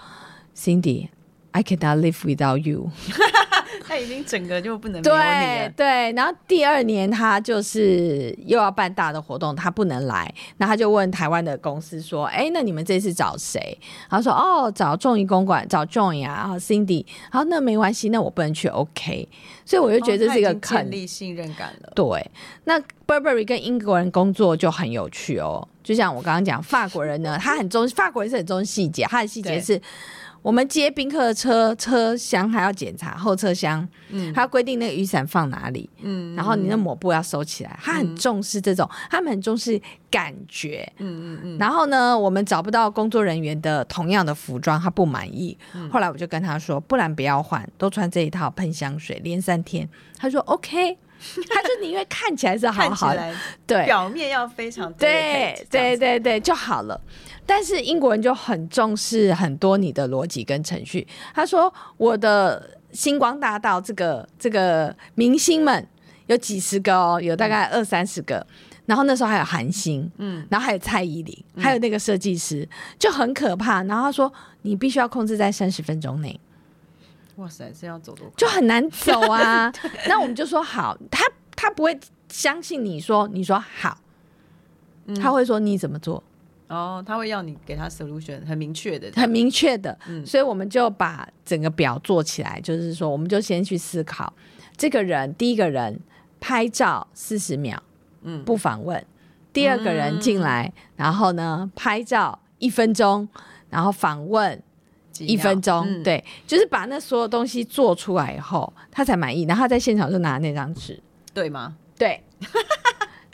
[0.56, 1.08] ，Cindy。
[1.56, 2.92] I cannot live without you。
[3.88, 13.78] 他已经整个就不能 对对，然后第二年他就是又要办大的活动，他不能来，那他就问台湾的公司说：“哎，那你们这次找谁？”
[14.10, 19.30] 他说：“哦，找众谊公馆，找 Joy 啊，然后 Cindy。”好，那没关系，那我不能去，OK。
[19.64, 20.78] 所以我就觉得这是一个哦他已经坑。
[20.78, 22.32] 建立信任感了，对，
[22.66, 25.66] 那 Burberry 跟英国人工作就很有趣哦。
[25.84, 29.80] 就像我刚刚讲，法国人呢，他很重，法国人是很重细节，他的细节是。
[30.46, 39.82] 我们接宾客的车车厢还要检查后车厢，嗯他规定那个雨伞放哪里，嗯然后你的抹布要收起来，他很重视这种，他们很重视
[40.12, 40.88] 感觉。
[41.00, 45.58] 嗯嗯嗯然后呢，我们找不到工作人员的同样的服装，他不满意。
[45.74, 49.90] 嗯后来我就跟他说，不然不要换，都穿这一套喷香水，连三天。
[50.16, 50.96] 他说 OK，
[51.50, 53.36] 他就宁愿看起来是好好的，
[53.66, 57.00] 对表面要非常对对对对就好了。
[57.46, 61.08] 但是英国人就很重视很多你的逻辑跟程序。
[61.34, 65.88] 他说我的星光大道这个这个明星们
[66.28, 68.46] 有几十个哦，有大概二三十个。
[68.88, 72.68] 然后那时候还有韩星，嗯然后还有蔡依林，还有那个设计师，
[73.00, 73.82] 就很可怕。
[73.86, 76.40] 然后他说你必须要控制在三十分钟内，
[77.36, 79.72] 哇塞，这要走多就很难走啊。
[80.08, 81.24] 那我们就说好，他
[81.56, 83.98] 他不会相信你说你说好，
[85.06, 85.16] 嗯。
[85.16, 86.24] 他会说你怎么做。
[86.68, 90.26] 哦，他会要你给他 solution 很明确的，很明确的，嗯。
[90.26, 94.34] 所以我们就把整个表做起来，就是说，我们就先去思考
[94.76, 96.00] 这个人，第一个人
[96.40, 97.78] 拍照四十秒，
[98.24, 98.44] 嗯。
[98.44, 99.00] 不访问；
[99.54, 103.30] 第二个人进来，然后呢拍照一分钟，
[103.70, 104.75] 然后访问几
[105.20, 111.00] 一分钟，嗯对，就是把那所有东西做出来以后，他才满意，然后他在现场就拿那张纸，
[111.34, 111.76] 对吗？
[111.98, 112.22] 对。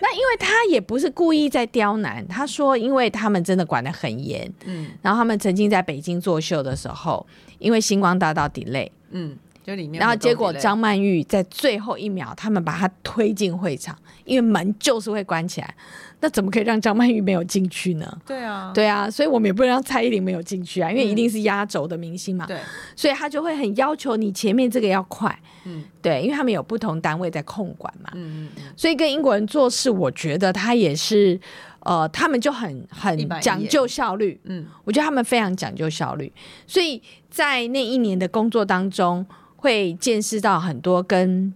[0.03, 7.23] 那因为他也不是故意在刁难，他说，因为他们真的管得很严，嗯然后他们曾经在北京作秀的时候，
[7.59, 15.75] 因为星光大道 delay，嗯，就里面然后结果张曼玉在最后一秒，他们把她推进会场，因为门就是会关起来，
[16.19, 18.17] 那怎么可以让张曼玉没有进去呢？
[18.25, 22.57] 对啊，对啊，所以我们也不能让蔡依林没有进去啊，因为一定是压轴的明星嘛，对，
[22.95, 25.83] 所以他就会很要求你前面这个要快，嗯。
[26.01, 31.39] 对，因为他们有不同单位在控管嘛，嗯嗯嗯，所以跟英国人做事，我觉得他也是，
[31.81, 34.65] 呃，他们就很很讲究效率，嗯。
[34.83, 36.33] 我觉得他们非常讲究效率，
[36.65, 39.23] 所以在那一年的工作当中，
[39.61, 41.53] 会见识到很多跟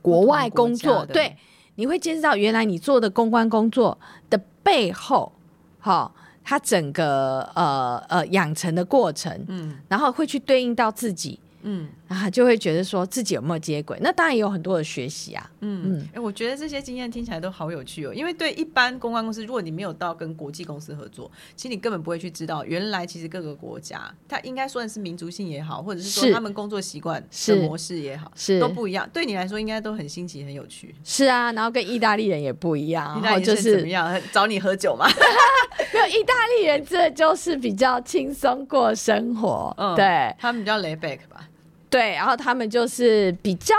[0.00, 1.36] 国外工作，对，
[1.74, 3.98] 你会见识到原来你做的公关工作
[4.30, 5.32] 的背后，
[5.80, 6.12] 哈、
[6.44, 9.76] 它整个呃呃养成的过程，嗯。
[9.88, 18.14] 然后会去对应到自己，嗯啊，就会觉得说自己有没有接轨，那当然也有很多的学习啊，嗯，哎、我觉得这些经验听起来都好有趣哦。
[18.14, 29.08] 因为对一般公关公司，如果你没有到跟国际公司合作，其实你根本不会去知道，原来其实各个国家，它应该算是民族性也好，或者是说他们工作习惯的模式也好，是都不一样。
[29.12, 30.94] 对你来说，应该都很新奇、很有趣。
[31.02, 34.20] 是啊，然后跟意大利人也不一样，意大利人怎么是样？
[34.32, 35.06] 找你喝酒吗？
[35.92, 41.48] 没有意大利人，这就是比较轻松过生活，嗯对他们比较 lay back 吧。
[41.88, 43.74] 对，然后他们就是比较，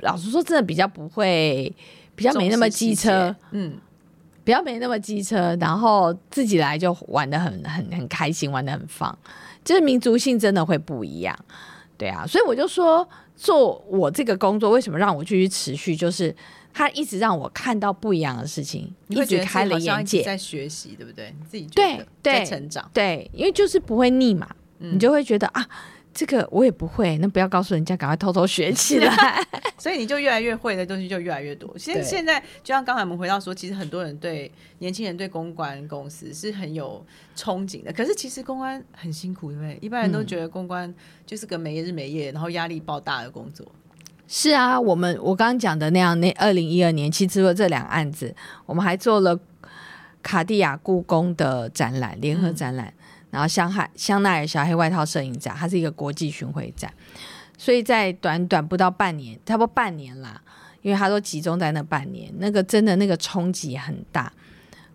[0.00, 1.72] 老实说，真的比较不会，
[2.14, 3.78] 比较没那么机车嗯，
[4.44, 9.16] 比较没那么机车，然后自己来就玩的很很很开心，玩的很放，
[9.62, 11.38] 就是民族性真的会不一样，
[11.98, 16.34] 对啊，所以我就说做我这个工作为什么让我继续持续，就是
[16.72, 21.34] 他一直让我看到不一样的事情，一你会觉得直开了眼界，在学习，对不对？
[21.38, 24.94] 你自己觉对对在成长，对，因为就是不会腻嘛，嗯。
[24.94, 25.68] 你就会觉得啊。
[26.12, 29.14] 这个我也不会，那不要告诉人家，赶快偷偷学起来。
[29.78, 31.72] 所以你就越来越会的东西就越来越多。
[31.78, 37.04] 现对现在就像刚才我们回到说，其实很多人对年轻人对公关公司是很有
[37.36, 39.78] 憧憬的，可是其实公关很辛苦，对不对？
[39.80, 40.92] 一般人都嗯觉得公关
[41.24, 43.64] 就是个没日没夜，然后压力爆大的工作。
[44.26, 48.34] 是啊，我们我刚刚讲的那样，那二零一二年，其实除了这两个案子，
[48.66, 49.38] 我们还做了
[50.22, 52.92] 卡地亚故宫的展览，联合展览，
[53.30, 56.92] 然后香海香奈儿小黑外套摄影展，它是一个国际巡回展，
[57.56, 60.40] 所以在短短不到半年，差不多半年啦，
[60.82, 64.32] 因为它都集中在那半年，那个真的那个冲击很大，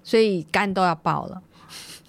[0.03, 1.41] 所以肝都要爆了。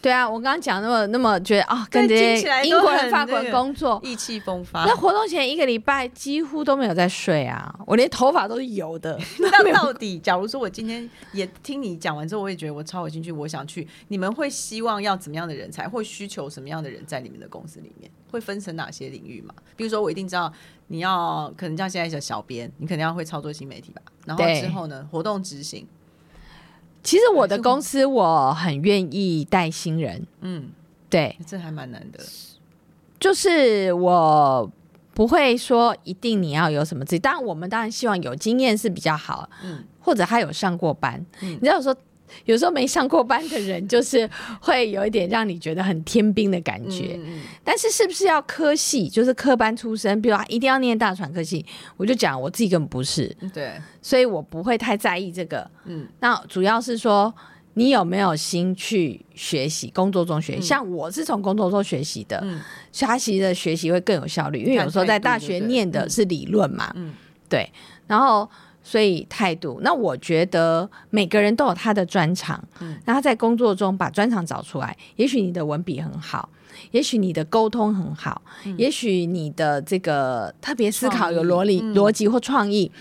[0.04, 4.94] 对啊，我刚刚讲那么那么觉得啊、跟这些英国人、很法国人工作，意气风发那。
[4.94, 9.18] 活动前一个礼拜几乎都没有在睡啊，我连头发都是油的。
[9.40, 13.88] 那到底，假如说我今天也听你讲完之后，我也觉得我超有兴趣，我想去。
[14.08, 18.10] 你们会希望要怎么样的人才，或需求什么样的人在你们的公司里面？
[18.30, 19.54] 会分成哪些领域嘛？
[19.74, 20.52] 比如说，我一定知道
[20.88, 24.02] 你要可能像现在的小编，你肯定要会操作新媒体吧。
[24.26, 25.86] 然后之后呢，活动执行，
[27.04, 30.70] 其实我的公司我很愿意带新人，嗯，
[31.08, 32.18] 对，这还蛮难的。
[33.20, 34.68] 就是我
[35.12, 41.94] 不会说一定你要有什么自己，当然我们当然希望有经验是比较好，嗯或者他有上过班，嗯你知道说。
[42.44, 44.28] 有时候没上过班的人，就是
[44.60, 47.18] 会有一点让你觉得很天兵的感觉。
[47.62, 51.64] 但是是不是要科系，就是科班出身，比如他一定要念大传科系，
[51.96, 55.70] 我就讲我自己根本不是，嗯，对，所以我不会太在意这个。
[55.84, 57.32] 嗯那主要是说
[57.74, 60.58] 你有没有心去学习，工作中学习。
[60.60, 62.60] 嗯像我是从工作中学习的，嗯
[62.90, 67.12] 所以他其实的学习会更有效率，因为有时候在大学念的嗯是理论嘛，嗯
[67.48, 67.70] 对，
[68.06, 68.48] 然后。
[68.86, 76.50] 所以态度，那我觉得每个人都有他的专长，嗯那他在工作中把专长找出来，也许你的文笔很好，
[76.90, 78.42] 也许你的沟通很好，
[78.76, 82.92] 也许你的这个特别思考有逻辑、嗯逻辑或创意，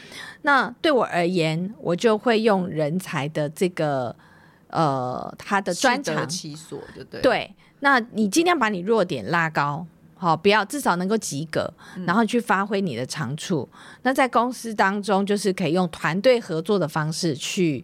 [0.44, 4.16] 那对我而言，我就会用人才的这个
[4.70, 9.86] 呃他的专长，其所，就对。，对，那你尽量把你弱点拉高。
[10.24, 13.68] 好，不要至少能够及格，嗯然后去发挥你的长处。
[14.04, 17.84] 那在公司当中，就是可以用团队合作的方式去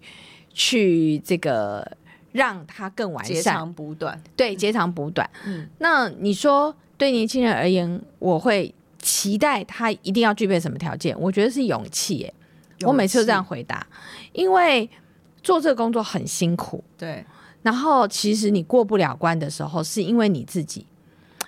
[0.54, 1.86] 去这个
[2.32, 4.22] 让它更完截善，长补短。
[4.36, 5.30] 对，截长补短。
[5.46, 11.18] 嗯那你说对年轻人而言，我会期待他一定要具备什么条件？
[11.20, 12.34] 我觉得是勇气耶。
[12.84, 13.86] 我每次都这样回答，
[14.32, 14.90] 因为
[15.44, 17.26] 做这个工作很辛苦，对，
[17.62, 20.86] 然后其实你过不了关的时候，是因为你自己，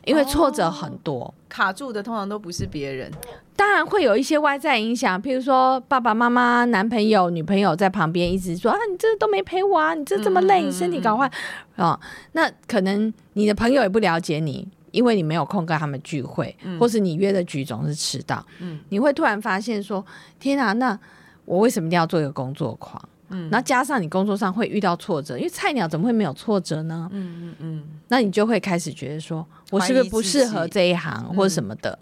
[0.05, 1.33] 因为挫折很多。
[1.47, 3.11] 卡住的通常都不是别人。
[3.55, 11.29] 当然会有一些外在影响，譬如说爸爸妈妈、男朋友、女朋友在旁边一直说啊，你这都没陪我啊，你这这么累，你身体搞坏
[11.75, 11.99] 哦。
[12.31, 20.03] 那可能你的朋友也不了解你，因为你没有空跟他们聚会，或是你约的局总是迟到，嗯你会突然发现说，
[20.39, 20.97] 天啊，那
[21.45, 22.99] 我为什么一定要做一个工作狂？
[23.31, 27.09] 嗯，然后加上你工作上会遇到挫折，因为菜鸟怎么会没有挫折呢？
[27.11, 31.97] 嗯嗯嗯，那你就会开始觉得说，我是不是不适合这一行或者什么的？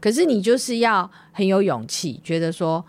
[0.00, 2.84] 可是你就是要很有勇气，觉得说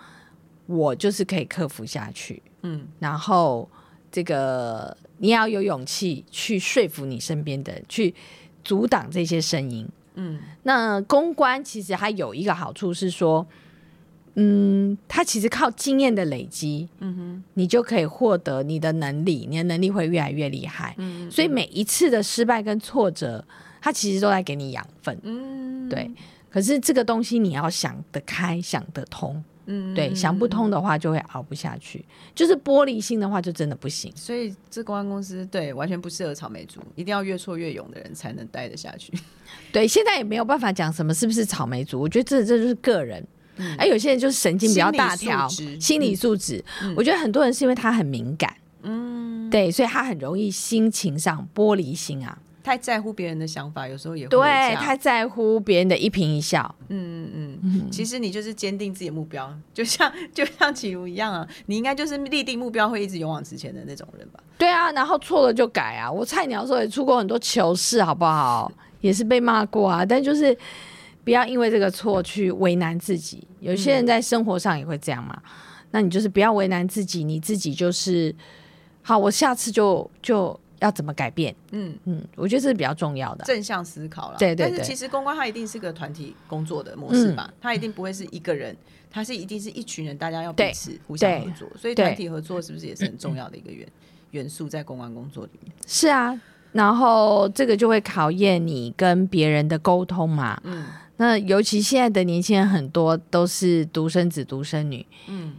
[0.65, 3.69] 我就是可以克服下去，嗯，然后
[4.11, 8.13] 这个你要有勇气去说服你身边的，去
[8.63, 13.45] 阻挡这些声音，嗯，那公关其实还有一个好处是说。
[14.35, 20.95] 嗯，他其实靠经验的累积，嗯哼，你就可以获得你的能力，你的能力会越来越厉害。
[20.97, 23.45] 嗯，所以每一次的失败跟挫折，
[23.79, 25.15] 它其实都在给你养分。
[25.21, 26.09] 嗯，对。
[26.49, 29.43] 可是这个东西你要想得开，想得通。
[29.65, 32.03] 嗯，对，想不通的话就会熬不下去。
[32.35, 34.11] 就是玻璃心的话，就真的不行。
[34.15, 39.13] 所以这公关公司对完全不适合草莓族，一定要越挫越勇的人才能待得下去。
[39.71, 43.25] 对，现在也没有办法讲什么是不是草莓族，我觉得这这就是个人。
[43.77, 45.47] 哎，有些人就是神经比较大条，
[45.79, 46.63] 心理素质。
[46.95, 56.73] 我觉得很多人是因为他很敏感，嗯，对，所以他很容易心情上玻璃心啊，太在乎别人的想法，有时候也会对，太在乎别人的一颦一笑。
[56.89, 64.39] 嗯嗯嗯，其实你就是坚定自己的目标，就像 就像启如一样啊，你应该就是立定目标会一直勇往直前的那种人吧？
[64.57, 66.11] 对啊，然后错了就改啊。
[66.11, 68.71] 我菜鸟的时候也出过很多糗事，好不好？
[69.01, 70.57] 也是被骂过啊，但就是。
[71.23, 73.47] 不要因为这个错去为难自己。
[73.59, 75.41] 有些人在生活上也会这样嘛，
[75.91, 78.35] 那你就是不要为难自己，你自己就是
[79.01, 79.17] 好。
[79.17, 81.55] 我下次就就要怎么改变？
[81.71, 84.37] 嗯嗯，我觉得这是比较重要的，正向思考了。
[84.37, 84.77] 对对对。
[84.77, 87.53] 但是其实公关它一定是个团体工作的模式吧？
[87.61, 88.75] 它一定不会是一个人，
[89.09, 91.69] 它是一定是一群人，大家要彼此互相合作。
[91.77, 93.87] 所以团体合作是不是也是很重要的一个元
[94.31, 95.71] 元素在公关工作里面？
[95.87, 96.37] 是啊，
[96.73, 100.59] 然后这个就会考验你跟别人的沟通嘛。
[100.65, 100.85] 嗯。
[101.17, 105.53] 那尤其现在的年轻人很多都是独生子、独生女，嗯，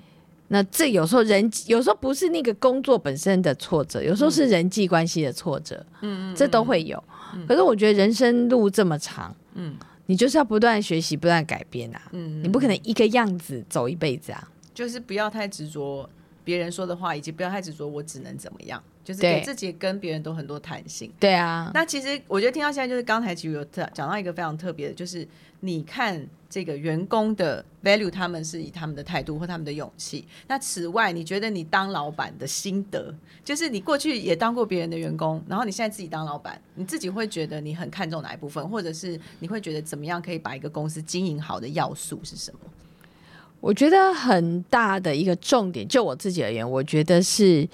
[0.48, 7.02] 那这有时候人有时候不是那个工作本身的挫折，有时候是人际关系的挫折，嗯嗯，这都会有。
[7.48, 9.76] 可是我觉得人生路这么长，嗯，
[10.06, 16.08] 你就是要不断学习、不断改变啊，嗯，你不可能一个样子走一辈子啊，就是不要太执着
[16.44, 18.82] 别人说的话，以及不要太执着我只能怎么样。
[19.04, 21.12] 就是给自己跟别人都很多弹性。
[21.20, 25.28] 对啊，那其实我觉得听到现在就是刚才其实有讲到一个非常特别的，就是
[25.60, 30.24] 你看这个员工的 value，他们是以他们的态度或他们的勇气。
[30.48, 42.58] 那此外，你觉得你当老板的心得，就是你过去也当过别人的员工，然后你现在自己当老板，你自己会觉得你很看重哪一部分，或者是你会觉得怎么样可以把一个公司经营好的要素是什么？
[43.60, 47.68] 我觉得很大的一个重点，就我自己而言，我觉得是。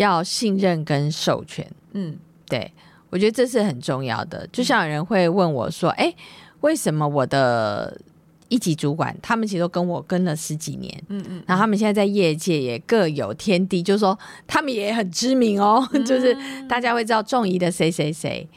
[0.00, 2.16] 要信任跟授权，嗯，
[2.48, 2.72] 对
[3.10, 4.46] 我觉得这是很重要的。
[4.50, 6.14] 就像有人会问我说：“哎，
[6.62, 8.00] 为什么我的
[8.48, 16.34] 一级主管他们其实都跟我跟了十几年，嗯嗯，然后他们现在在业界也各有天地，就是说他们也很知名哦， 就是
[16.66, 18.48] 大家会知道仲仪的谁谁谁。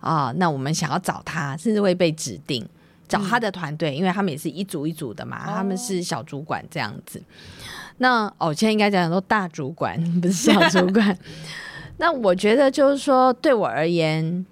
[0.00, 2.66] 啊，那我们想要找他，甚至会被指定
[3.06, 7.22] 找他的团队，因为他们也是一组一组的嘛，他们是小主管这样子。”
[8.02, 11.16] 那哦，现在应该讲说大主管不是小主管。
[11.98, 14.46] 那我觉得就是说，对我而言，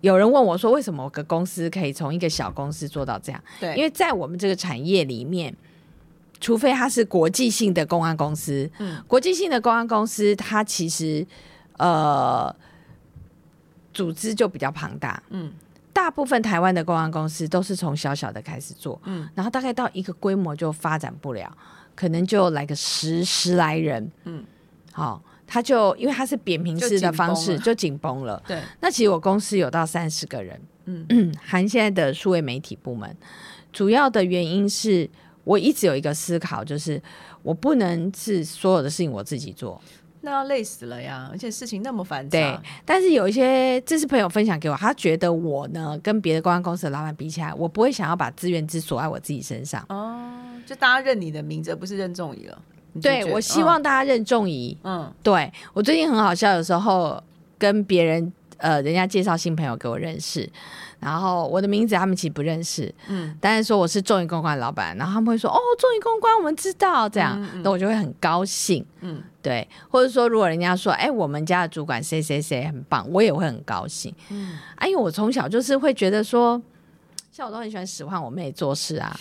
[0.00, 3.40] 有人问我说，为什么我个公司可以从一个小公司做到这样？
[3.60, 5.54] 对，因为在我们这个产业里面，
[6.40, 11.24] 除非它是国际性的公安公司，嗯，国际性的公安公司，它其实
[11.76, 12.52] 呃
[13.92, 15.52] 组织就比较庞大，嗯，
[15.92, 21.56] 大部分台湾的公安公司都是从小小的开始做，嗯，然后大概到一个规模就发展不了。
[21.94, 24.44] 可能就来个十十来人，嗯，
[24.92, 28.42] 好，他就因为他是扁平式的方式，就紧绷了。
[28.48, 33.16] 对，那其实我公司有到三十个人，嗯嗯，含现在的数位媒体部门。
[33.72, 35.08] 主要的原因是
[35.44, 37.00] 我一直有一个思考，就是
[37.42, 39.80] 我不能是所有的事情我自己做，
[40.20, 41.28] 那要累死了呀！
[41.30, 42.38] 而且事情那么繁杂。
[42.38, 49.84] 对，但是有一些这是朋友分享给我，他觉得我呢跟别的公关公司的老板比起来，我不会想要把资源只锁在我自己身上。
[49.88, 50.33] 哦。
[50.66, 52.58] 就大家认你的名字，不是认仲怡了。
[53.02, 54.78] 对，我希望大家认仲怡。
[54.84, 57.20] 嗯，对我最近很好笑，有时候
[57.58, 60.48] 跟别人呃，人家介绍新朋友给我认识，
[61.00, 62.94] 然后我的名字他们其实不认识。
[63.08, 68.86] 嗯，但是说我是仲怡公关老板，然后他们会说：“哦，仲怡公关，我们知道。”这样，那我就会很高兴。
[69.00, 74.14] 嗯，对，或者说如果人家说：“哎，我们家的主管谁谁谁很棒”，我也会很高兴。
[74.30, 76.62] 嗯，啊，因为我从小就是会觉得说。
[77.36, 79.18] 像我都很喜欢使唤我妹做事啊，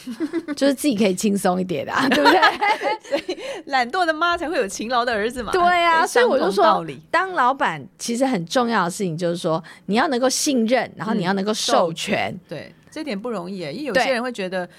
[0.55, 2.39] 就是自己可以轻松一点的，啊对不对？
[3.09, 5.51] 所以懒惰的妈才会有勤劳的儿子嘛。
[5.51, 12.39] 对啊，所以我就说，当老板其实很重要的事情就是说，你要能够信任，然后你要能够授权。
[12.47, 14.69] 对，这点不容易，因为有些人会觉得。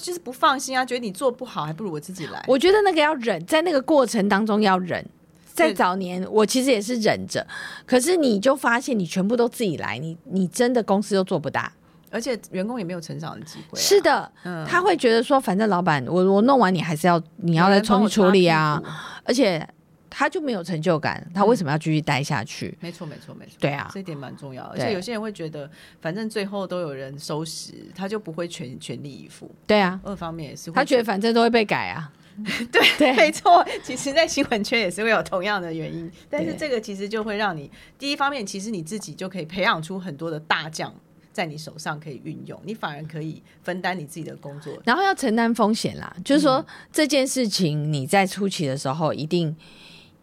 [0.00, 2.40] 就是不放心啊，觉得你做不好，还不如我自己来。
[2.46, 5.04] 我觉得那个要忍，在那个过程当中要忍。
[5.52, 7.44] 在早年，我其实也是忍着，
[7.84, 11.72] 可是你就发现你全部都自己来，你你真的公司都做不大，
[12.10, 14.66] 而且员工也没有成长的机会啊、是的，嗯。
[14.66, 18.82] 他会觉得说，反正老板我我弄完你还是要你要再重新处理啊，，
[19.24, 19.66] 而且
[20.10, 22.76] 他就没有成就感，他为什么要继续待下去？
[22.80, 24.64] 没错没错没错，对啊，这一点蛮重要。
[24.64, 29.50] 而且有些人会觉得，反正最后都有人收拾，他就不会全全力以赴。
[29.66, 32.10] 对啊，二方面也是他觉得反正都会被改啊，
[32.72, 33.12] 对对。
[33.14, 40.92] 没错，其实，在新闻圈也是会有同样的原因，但是这个其实就会让你第一方面，其实你自己就可以培养出很多的大将
[41.32, 44.76] 在你手上可以运用，你反而可以分担你自己的工作。
[44.84, 49.54] 然后要承担风险啦，就是说、这件事情你在初期的时候一定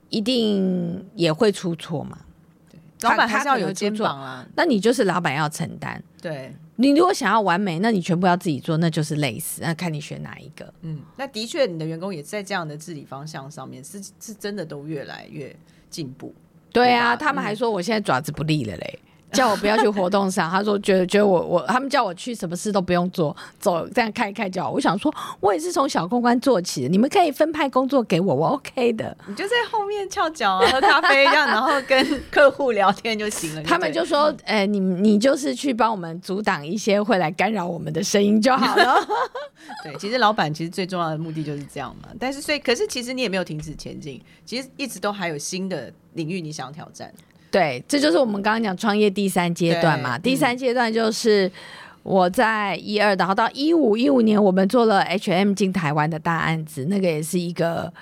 [0.09, 2.19] 一定也会出错嘛，
[2.69, 2.79] 对
[3.09, 6.01] 老板还是要有肩膀啊，那你就是老板要承担。
[6.21, 9.61] 对，你如果想要完美，那你全部要自己做，那就是累死。
[9.61, 10.73] 那看你选哪一个。
[10.81, 15.55] 嗯，那的确，你的员工也在这样的治理方向上面是是真的都越来越
[15.89, 16.33] 进步。
[16.71, 18.99] 对啊，他们还说我现在爪子不利了嘞，
[19.31, 20.49] 叫我不要去活动上。
[20.49, 24.71] 他说觉得觉得我我他们叫我去什么事都不用做，走这样开一看就好。
[24.71, 29.15] 我想说，我也是从小公关做起的，你们可以分派工作给我，我 OK 的。
[29.27, 33.63] 你就在后面翘脚啊，喝咖啡这样，然后跟客户聊天就行了。
[33.63, 38.95] 他们就说，哎、你你就是去帮我们阻挡一些会来干扰我们的声音就好了。
[39.83, 42.09] 对，其实老板其实最重要的目的就是这样嘛。
[42.19, 47.11] 但是所以，可是其实你也没有停止前进，其实一直都还有新的领域你想挑战。
[47.55, 50.19] 对，这就是我们刚刚讲创业第三阶段嘛。
[50.19, 51.49] 第三阶段就是
[52.03, 57.93] 我在一二，然后到一五一五年，我们做了 H&M 进台湾的大案子，那个也是一个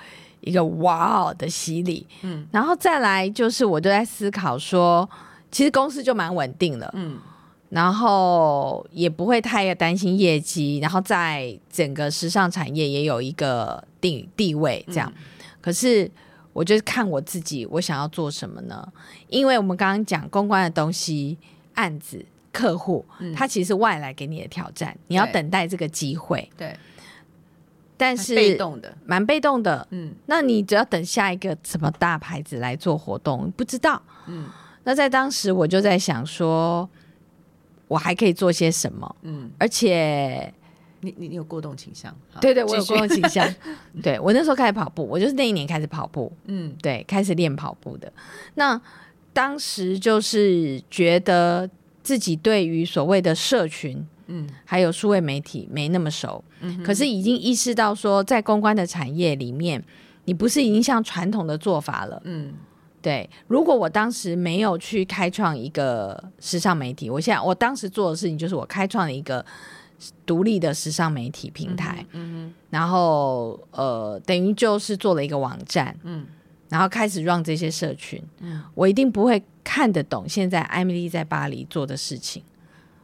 [0.41, 2.07] 一个哇哦的洗礼。
[2.23, 5.07] 嗯，然后再来就是我就在思考说，
[5.51, 7.19] 其实公司就蛮稳定了，嗯，
[7.69, 15.13] 然后也不会太担心业绩，然后在整个时尚产业也有一个定地位这样。
[15.61, 16.09] 可是
[16.53, 18.87] 我就是看我自己，我想要做什么呢？
[19.27, 21.37] 因为我们刚刚讲公关的东西，
[21.73, 23.03] 案子、客户，
[23.35, 26.77] 它其实是外来给你的挑战，你要等待这个机会，对，
[27.97, 29.85] 但是被动的，蛮被动的。
[29.89, 34.01] 嗯那你只要等下一个什么大牌子来做活动，不知道。
[34.27, 34.47] 嗯
[34.85, 36.89] 那在当时我就在想说，
[37.87, 39.15] 我还可以做些什么？
[39.21, 40.53] 嗯，而且，
[41.03, 42.15] 你你你有过动倾向？
[42.41, 43.47] 对对，我有过动倾向。
[44.01, 48.11] 对我那时候开始跑步，我就是那一年开始跑步，嗯对，开始练跑步的。
[48.55, 48.81] 那
[49.31, 51.69] 当时就是觉得
[52.01, 56.43] 自己对于所谓的社群，嗯还有数位媒体没那么熟，
[56.83, 59.83] 可是已经意识到说，在公关的产业里面，
[60.25, 62.21] 你不是已经像传统的做法了。
[62.25, 62.53] 嗯
[63.01, 69.45] 对，如果我当时没有去开创一个时尚媒体，我现在我当时做的事情就是我开创了一个
[70.25, 76.25] 独立的时尚媒体平台，嗯然后呃，等于就是做了一个网站，嗯。
[76.69, 78.63] 然后开始让这些社群，嗯。
[78.73, 82.41] 我一定不会看得懂现在艾米丽在巴黎做的事情，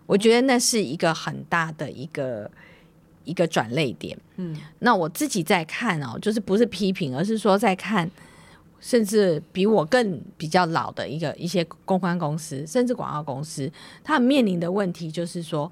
[0.08, 2.50] 我觉得那是一个很大的一个
[3.26, 4.18] 一个转类点。
[4.38, 4.58] 嗯。
[4.80, 8.10] 那我自己在看哦，就是不是批评，而是说在看，
[8.80, 13.72] 甚至比我更比较老的一个一些公关公司，甚至广告公司，
[14.04, 15.72] 他们面临的问题就是说，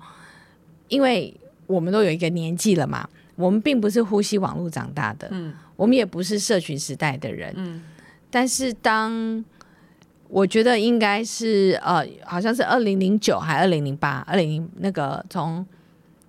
[0.88, 1.34] 因为
[1.66, 5.54] 我们都有一个年纪了嘛，我们并不是呼吸网络长大的，嗯。
[5.76, 7.84] 我们也不是社群时代的人，嗯。
[8.32, 9.44] 但是当
[10.28, 15.66] 我觉得应该是呃，好像是二零零九还二零零八，二零零那个从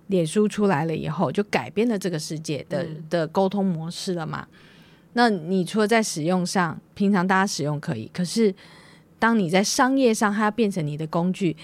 [0.07, 3.03] 脸书出来了以后，就改变了这个世界的、嗯。
[3.09, 4.47] 的沟通模式了嘛。
[5.13, 8.53] 那你除了在使用上，平常大家使用可以，可是
[9.17, 11.57] 当你在商业上，它要变成你的工具，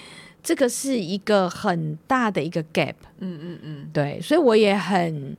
[0.46, 2.94] 这个是一个很大的一个 gap。
[3.18, 5.36] 嗯嗯嗯，对，所以我也很，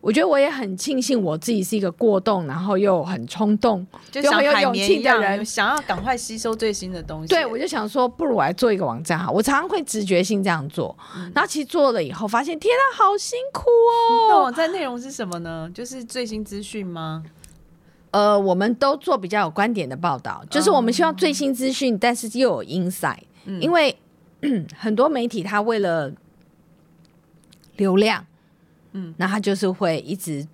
[0.00, 7.28] 我觉得我也很庆幸我自己是一个过动，然后又很冲动，就很有勇气的人想要赶快吸收最新的东西。
[7.28, 9.28] 对，我就想说，不如我来做一个网站哈。
[9.28, 10.96] 我常常会直觉性这样做，
[11.34, 14.26] 然后其实做了以后，发现天啊，好辛苦哦。
[14.28, 15.68] 那网站内容是什么呢？
[15.74, 17.24] 就是最新资讯吗？
[18.12, 23.18] 呃，我们都做比较有观点的报道，就是我们希望最新资讯，但是又有 insight，、
[23.60, 23.96] 因为
[24.76, 26.12] 很多媒体他为了
[27.76, 28.24] 流量，
[28.92, 30.46] 嗯，那他就是会一直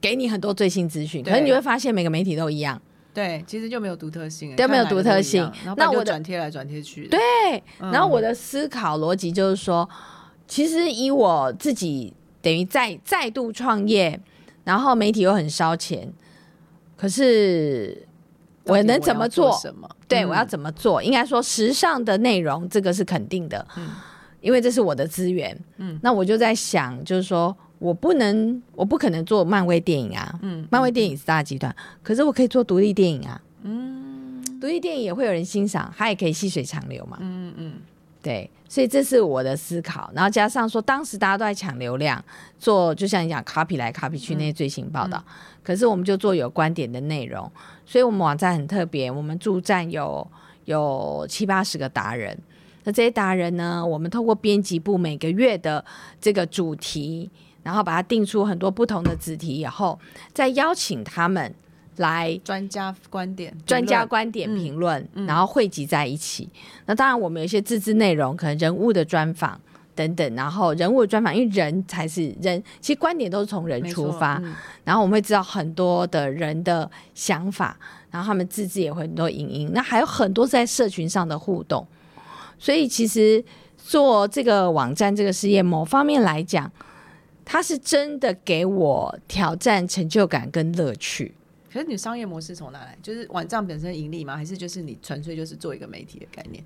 [0.00, 2.80] 给你很多最新资讯，可是你会发现每个媒体都一样。
[3.12, 5.48] 对，其实就没有独特性，都没有独特性。
[5.76, 7.06] 那我的转贴来转贴去。
[7.06, 7.20] 对，
[7.78, 7.92] 嗯。
[7.92, 9.88] 然后我的思考逻辑就是说，
[10.48, 12.12] 其实以我自己
[12.42, 14.20] 等于再再度创业，
[14.64, 16.12] 然后媒体又很烧钱，
[16.96, 18.04] 可是
[18.64, 19.52] 我能怎么做？
[19.60, 19.88] 什么？
[20.08, 21.02] 对，嗯我要怎么做？
[21.02, 23.66] 应该说时尚的内容，这个是肯定的。
[23.76, 23.88] 嗯。
[24.40, 37.72] 因为这是我的资源，嗯，那我就在想，就是说我不能，我不可能做漫威电影啊，嗯，漫威电影是大集团，可是我可以做独立电影啊，嗯，独立电影也会有人欣赏，它也可以细水长流嘛，嗯嗯，
[38.20, 42.22] 对，所以这是我的思考，然后加上说，当时大家都在抢流量，
[42.58, 45.24] 做就像你讲 copy 来 copy 去那些最新报道，
[45.64, 47.50] 可是我们就做有观点的内容，
[47.84, 50.24] 所以我们网站很特别，我们驻站有
[50.66, 52.38] 有七八十个达人。
[52.84, 53.84] 那这些达人呢？
[53.84, 55.82] 我们透过编辑部每个月的
[56.20, 57.30] 这个主题，
[57.62, 59.98] 然后把它定出很多不同的子题以后，
[60.34, 61.54] 再邀请他们
[61.96, 66.46] 来专家观点、专家观点评论，然后汇集在一起。
[66.84, 69.58] 那当然，我们有一些自制内容，可能人物的专访
[69.94, 70.34] 等等。
[70.34, 74.42] 然后人物的专访，因为人才是人，其实观点都是从人出发。
[74.84, 77.78] 然后我们会知道很多的人的想法，
[78.10, 79.70] 然后他们自制也会很多影音。
[79.72, 81.86] 那还有很多在社群上的互动。
[82.58, 83.44] 所以其实
[83.76, 86.70] 做这个网站这个事业，某方面来讲，
[87.44, 91.34] 它是真的给我挑战、成就感跟乐趣。
[91.72, 92.96] 可是你商业模式从哪来？
[93.02, 94.36] 就是网站本身盈利吗？
[94.36, 96.64] 还是就是你纯粹就是做一个媒体的概念？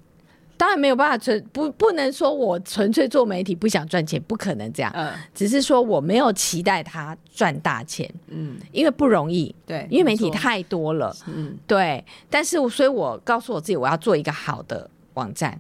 [0.58, 4.92] 当然没有办法纯不不能说我纯粹做媒体不想赚钱，不可能这样。
[4.94, 8.12] 嗯，只是说我没有期待他赚大钱。
[8.26, 9.54] 嗯，因为不容易。
[9.64, 11.16] 对，因为媒体太多了。
[11.26, 12.04] 嗯，对。
[12.28, 15.58] 但是所以我告诉我自己，我要做一个好的网站。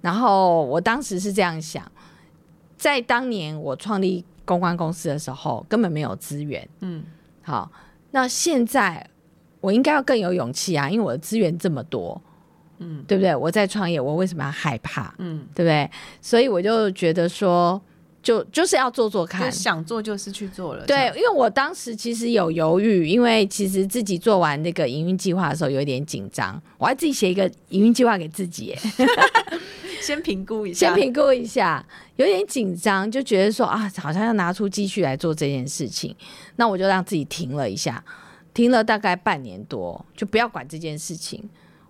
[0.00, 1.84] 然后我当时是这样想，
[2.78, 6.66] 在当年我创立公关公司的时候，根本没有资源。
[6.80, 7.04] 嗯，
[7.42, 7.70] 好，
[8.12, 9.06] 那现在
[9.60, 12.18] 我应该要更有勇气啊，因为我的资源这么多，
[12.78, 13.34] 嗯，对不对？
[13.34, 15.14] 我在创业，我为什么要害怕？
[15.18, 15.90] 嗯，对不对？
[16.20, 17.80] 所以我就觉得说。
[18.20, 20.84] 就就是要做做看，想做就是去做了。
[20.84, 28.76] 对，因为我当时其实有犹豫，因为其实自己做完那个营运计划的时候有点紧张，我还自己写一个营运计划给自己，
[30.02, 31.82] 先评估一下，先评估一下，
[32.16, 36.14] 有点紧张，就觉得说啊，好像要拿出积蓄来做这件事情，
[36.56, 38.04] 那我就让自己停了一下，
[38.52, 41.48] 停了大概半年多，就不要管这件事情。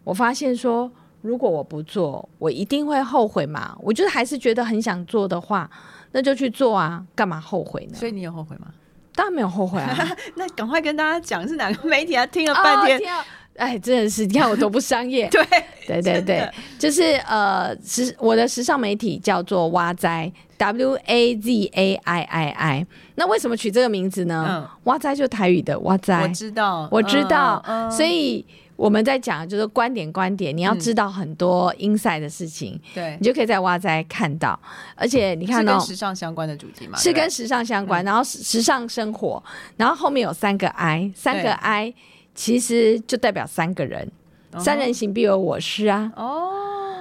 [0.09, 0.91] 我发现说，
[1.21, 3.77] 如果我不做，我一定会后悔嘛。
[3.83, 5.71] 我就是还是觉得很想做的话。
[6.13, 7.95] 那就去做啊，干嘛后悔呢？
[7.95, 8.69] 所以你有后悔吗？
[9.15, 9.95] 当然没有后悔啊。
[10.37, 12.25] 那赶快跟大家讲是哪个媒体啊？
[12.25, 13.13] 听了半天，
[13.57, 15.29] 哎，真的是你看我多不商业。
[15.31, 15.45] 对
[15.87, 22.87] 对对对，就是呃，时我的时尚媒体叫做哇哉 W A Z A I I I。
[23.17, 24.67] 那为什么取这个名字呢？
[24.85, 28.47] 蛙哉就台语的哇哉，我知道，我知道，所以。
[28.79, 34.57] 我们在讲就是观点，观点，你要知道很多 inside 的事情，对你就可以在挖仔看到。
[34.95, 39.43] 而且你看到时尚相关的主题嘛，是跟时尚相关，然后时尚生活，
[39.77, 41.93] 然后后面有三个 I，三个 I
[42.37, 44.13] 其实就代表三个人，
[44.61, 46.13] 三人行必有我师啊。
[46.15, 46.53] 哦，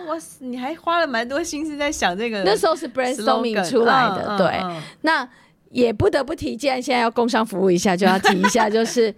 [0.07, 2.43] 哇，你还花了蛮多心思在想这个。
[2.43, 4.59] 那时候是 brainstorming 出来的，对。
[5.01, 5.29] 那
[5.69, 9.13] 也不得不提，既然现在要工商服务一下，就要提一下， 就是。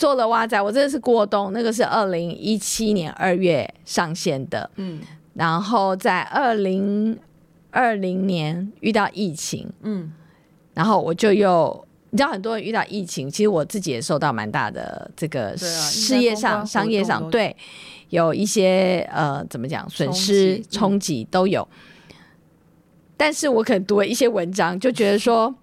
[0.00, 4.98] 做了蛙仔，我真的是过冬，那个是二零一七年二月上线的，嗯，
[5.34, 7.18] 然后在二零
[7.70, 10.10] 二零年遇到疫情，嗯，
[10.72, 17.54] 然后我就又，你知道很多人遇到疫情，其实我自己也受到蛮大的这个事业上、商业上，对，
[18.08, 21.68] 有一些呃，怎么讲，损失冲击都有，
[23.18, 25.54] 但是我可能读了一些文章，就觉得说。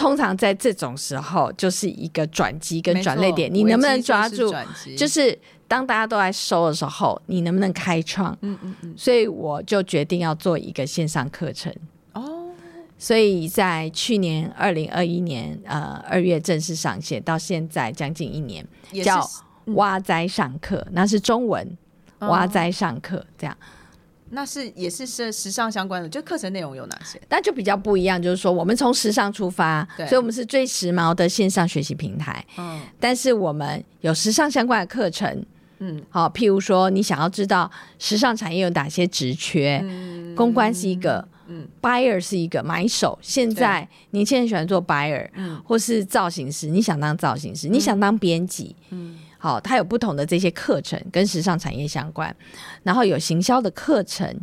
[0.00, 4.50] 通常在这种时候，就是一个转机跟转泪点，你能不能抓住？
[4.96, 5.38] 就是
[5.68, 8.34] 当大家都在收的时候，你能不能开创？
[8.40, 8.94] 嗯嗯嗯。
[8.96, 11.70] 所以我就决定要做一个线上课程。
[12.14, 12.48] 哦。
[12.96, 18.66] 所以在去年二零二一年呃二月正式上线，到现在将近一年，
[19.04, 19.22] 叫
[19.74, 21.76] 挖灾上课，那是中文
[22.20, 23.54] 挖灾上课这样。
[24.30, 27.20] 那是也是是时尚相关的，就课程内容有哪些？
[27.28, 32.44] 那就比较不一样，就是说我们从时尚出发，所以我们是最时髦的线上学习平台。
[32.56, 35.44] 嗯，但是我们有时尚相关的课程，
[35.80, 39.84] 嗯，好，譬如说你想要知道时尚产业有哪些职缺，
[40.36, 43.18] 公关是一个，嗯，buyer 是一个买手。
[43.20, 49.18] 现在年轻人喜欢做 buyer，嗯，或是造型师，你想当造型师，你想当编辑，嗯。
[49.42, 52.34] 好，它有不同的这些课程跟时尚产业相关，
[52.82, 54.38] 然后有行销的课程，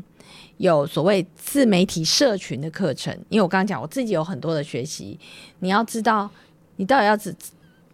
[0.58, 3.14] 有所谓自媒体社群的课程。
[3.30, 5.20] 因为我刚刚讲，我自己有很多的学习，
[5.60, 6.28] 你要知道，
[6.78, 7.36] 你到底要只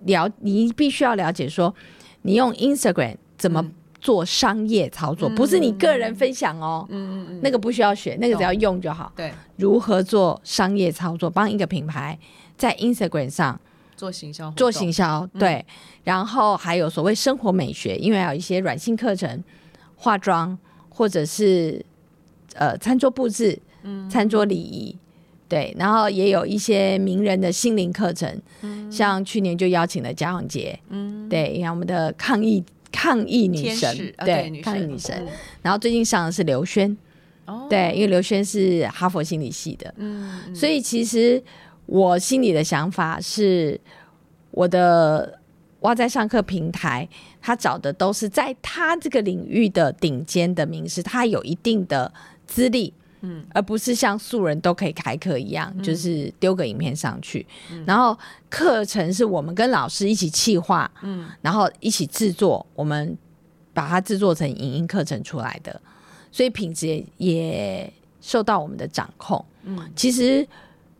[0.05, 1.75] 了，你必须要了解说，
[2.21, 9.11] 你用 Instagram 怎么做商业操作，不是你个人分享哦，嗯嗯嗯，那个不需要学，那个只要用就好。
[9.13, 12.17] 对，如何做商业操作，帮一个品牌
[12.55, 13.59] 在 Instagram 上。
[14.03, 15.65] 做行销，做行销，对，
[16.03, 19.41] 然后还有所谓生活美学，因为有一些软性课程，
[19.95, 20.57] 化妆
[20.89, 21.81] 或者是
[22.55, 24.09] 呃餐桌布置，嗯。
[24.09, 24.93] 餐桌礼仪，
[25.47, 28.41] 对，然后也有一些名人的心灵课程，
[28.91, 35.27] 像去年就邀请了贾永杰，嗯，对，像我们的抗疫抗疫女神对，女抗疫女神，嗯。
[35.61, 36.97] 然后最近上的是刘轩，
[37.45, 40.53] 哦，对，因为刘轩是哈佛心理系的，嗯，嗯。
[40.53, 41.41] 所以其实
[41.85, 43.79] 我心里的想法是，
[44.51, 45.39] 我的
[45.81, 47.07] 哇在上课平台，
[47.41, 52.11] 他找的都是在他这个领域的顶尖的名师，他有一定的
[52.47, 52.93] 资历。
[53.21, 53.45] 嗯。
[53.53, 57.45] 而不是像素人都可以开课一样，就是丢个影片上去，
[57.85, 58.17] 然后
[58.49, 61.29] 课程是我们跟老师一起企划，嗯。
[61.41, 63.17] 然后一起制作，我们
[63.73, 65.81] 把它制作成影音课程出来的，
[66.31, 69.43] 所以品质也也受到我们的掌控。
[69.63, 69.89] 嗯。
[69.95, 70.45] 其实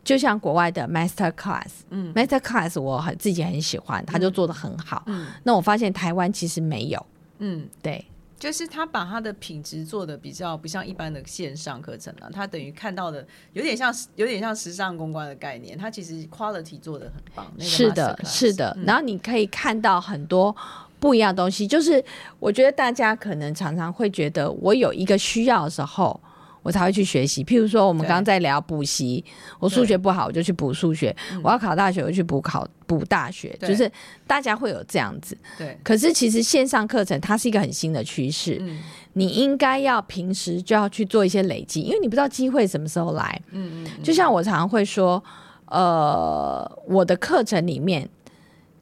[0.04, 5.04] 就像国外的 Master Class，嗯 Master Class 我很自己很喜欢，他就做的很好。
[5.06, 7.06] 嗯那我发现台湾其实没有，
[7.40, 8.06] 嗯，对
[8.38, 17.50] 就是他把他的品质做的比较不像一般的线上课程了，他等于看到的有点像有点像时尚公关的概念，他其实 quality 做的很棒。
[17.56, 18.76] 那个是的是的。
[18.78, 20.54] 嗯然后你可以看到很多
[21.00, 22.04] 不一样的东西，就是
[22.40, 26.20] 我觉得大家可能常常会觉得，我有一个需要的时候。
[26.64, 29.24] 我才会去学习，譬如说我们对刚刚在聊补习，
[29.60, 33.92] 我数学不好我就去补数学，我要考大学我就去补考补大学，就是
[34.26, 35.38] 大家会有这样子。
[35.58, 38.80] 对，可是其实线上课程它是一个很新的趋势，嗯。
[39.16, 43.42] 你应该要平时就要去做一些累积，因为你不知道机会什么时候来。
[43.52, 45.24] 嗯嗯就像我常常会说，
[45.68, 48.10] 呃，我的课程里面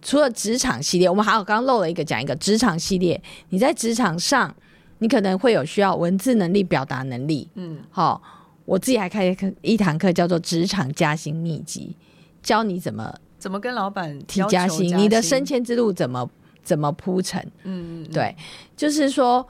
[0.01, 3.21] 除了职场系列，我们还有刚刚漏了一个讲一个职场系列。
[3.49, 4.55] 你在职场上，
[5.01, 7.49] 你可能会有需要文字能力、表达能力。
[7.55, 8.21] 嗯好、
[8.65, 11.95] 我自己还开一堂课叫做职场加薪秘籍，
[12.43, 16.29] 教你怎么怎么跟老板提加薪，你的升迁之路怎么
[16.63, 17.41] 怎么铺陈。
[17.63, 18.35] 嗯嗯嗯对，
[18.77, 19.45] 就是说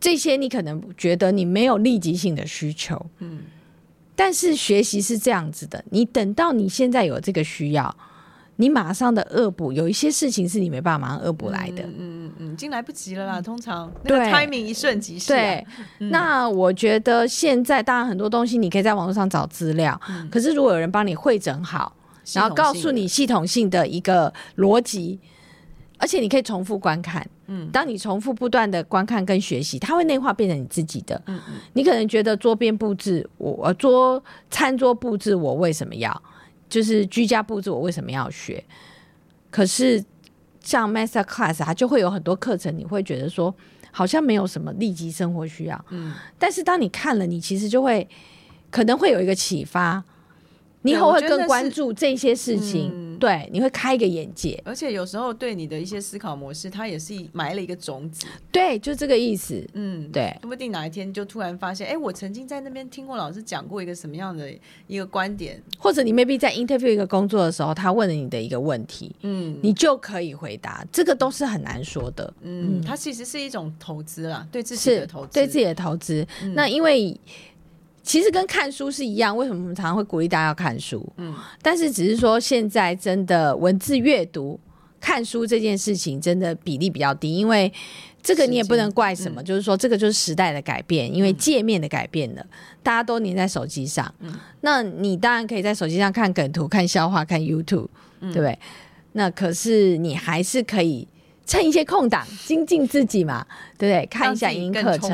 [0.00, 3.40] 这些你可能觉得你没有立即性的需求，嗯
[4.16, 7.94] 但是学习是这样子的，你等到你现在有这个需要，
[8.60, 11.82] 你马上的恶补，有一些事情是你没办法马上恶补来的。
[11.84, 13.40] 嗯嗯嗯嗯，已经来不及了啦。
[13.40, 15.36] 通常那个对 timing 一瞬即逝、啊。
[15.36, 15.66] 对，
[16.08, 19.98] 那我觉得现在当然很多东西你可以在网络上找资料，
[20.28, 21.94] 可是如果有人帮你会诊好，
[22.34, 25.20] 然后告诉你系统性的一个逻辑，
[25.98, 27.24] 而且你可以重复观看。
[27.50, 31.14] 嗯当你重复不断的观看跟学习，它会内化变成你自己的。
[31.26, 36.22] 嗯嗯你可能觉得桌边布置，我呃桌餐桌布置我为什么要，
[36.68, 38.62] 就是居家布置我为什么要学？
[39.50, 40.04] 可是
[40.60, 43.54] 像 Master Class，它就会有很多课程，你会觉得说
[43.90, 48.06] 好像没有什么立即生活需要，嗯，但是当你看了，你其实就会
[48.70, 50.04] 可能会有一个启发，
[50.82, 58.24] 你以后会更关注这些事情，嗯对，你会开一个眼界，而且有时候对你的一些思考模式，它也是埋了一个种子。
[58.52, 60.32] 对，就这个意思，嗯，对。
[60.40, 64.48] 说不定哪一天就突然发现，哎、我曾经在那边听过老师讲过一个什么样的
[64.86, 65.60] 一个观点。
[65.78, 76.24] 或者你 maybe 在 interview 一个工作的时候，他问了你的一个问题，嗯你就可以回答，这个都是很难说的，嗯，它其实是一种投资啦，对自己的投资，对自己的投资。
[76.42, 77.18] 嗯那因为
[78.08, 81.06] 其实跟看书是一样，为什么我们常常会鼓励大家要看书？
[81.18, 84.58] 嗯但是只是说现在真的文字阅读、
[84.98, 87.70] 看书这件事情真的比例比较低，因为
[88.22, 92.46] 这个你也不能怪什嗯么，就是说这个就是时代的改变，因为界面的改变了，
[92.82, 94.10] 大家都黏在手机上。
[94.20, 97.88] 嗯那你当然可以在手机上看梗图、看笑话、看 YouTube，、
[98.20, 98.58] 嗯对不对？
[99.12, 101.06] 那可是你还是可以
[101.48, 103.44] 趁一些空档精进自己嘛，
[103.78, 104.06] 对不对？
[104.06, 105.10] 看一下音课程。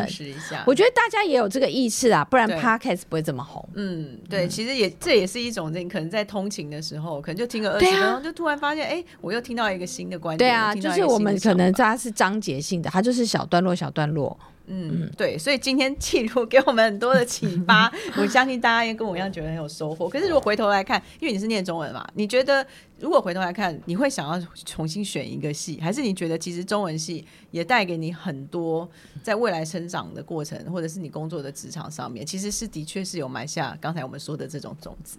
[0.67, 3.67] 我觉得大家也有这个意识啊，不然对 Podcast 不会这么红。
[3.75, 10.51] 嗯，对，其实也这也是一种，你可能在通勤的时候，可能就听个二十分钟，就突然发现，哎、我又听到一个新的观点。
[10.51, 14.37] 对啊，就是我们可能它是章节性的，它就是小段落、小段落。
[14.67, 20.09] 嗯，对，所以今天记录给我们很多的启发， 我相信大家也跟我一样觉得很有收获。
[20.09, 22.67] 可是如果回头来看，因为你是念中文嘛，你觉得
[22.99, 28.89] 如果回头来看，你会想要重新选一个系，还是你觉得其实中文系也带给你很多
[29.23, 35.19] 在未来成长的过程，或者是你工作的职场上面，其实是的确是有埋下刚才我们说的这种种子。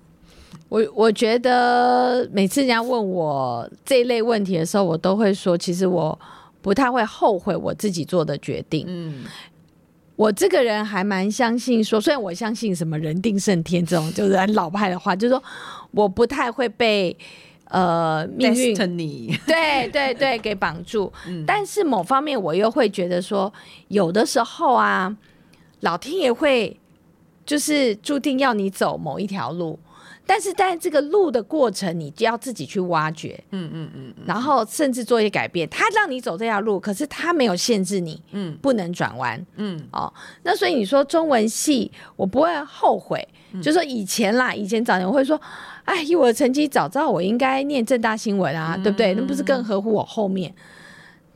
[0.70, 6.18] 我我觉得每次人家问我这一类问题的时候，我都会说，其实我
[6.66, 8.86] 不太会后悔我自己做的决定。
[8.88, 9.24] 嗯，
[10.16, 15.44] 我这个人还蛮相信说，虽然我相信什么人定胜天这种就是很老派的话，就是说
[15.92, 17.16] 我不太会被
[17.66, 18.76] 呃命运
[19.46, 21.14] 对对对给绑住。
[21.28, 23.54] 嗯但是某方面我又会觉得说，
[23.90, 25.16] 有的时候啊，
[25.82, 26.76] 老天爷会
[27.46, 29.78] 就是注定要你走某一条路。
[30.28, 35.70] 但是在这个路的过程，你就要自己去挖掘，嗯嗯嗯然后甚至做一些改变。
[35.70, 39.46] 他让你走这条路，可是他没有限制你，嗯不能转弯。
[39.58, 40.12] 嗯哦，
[40.42, 45.40] 那所以你说中文系，我不会后悔，嗯就说以前啦，以前早年我会说，
[45.84, 49.14] 哎，以我的成绩，早知道我应该念正大新闻嗯啊，对不对？
[49.14, 50.52] 那不是更合乎我后面？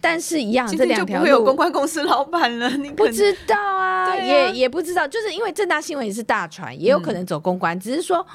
[0.01, 8.25] 但是一样，今这两条会有公关公司老板了，你不知道啊，对啊也也不知道，就是因为正大新闻也是大船，也有可能走公关，只是说。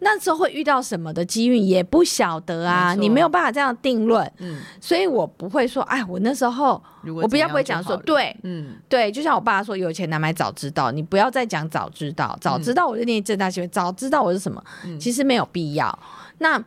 [0.00, 6.82] 那时候会遇到什么的机遇也不晓得啊，没你没有办法这样定论，嗯，所以我不会说，哎，我那时候
[7.14, 8.74] 我比较不会讲说，对，嗯。
[8.88, 14.98] 对，就像我爸说有钱难买早知道，你不要再讲早知道，早知道我就念正大新闻，早知道我是什么，嗯。
[14.98, 15.96] 其实没有必要。
[16.38, 16.62] 那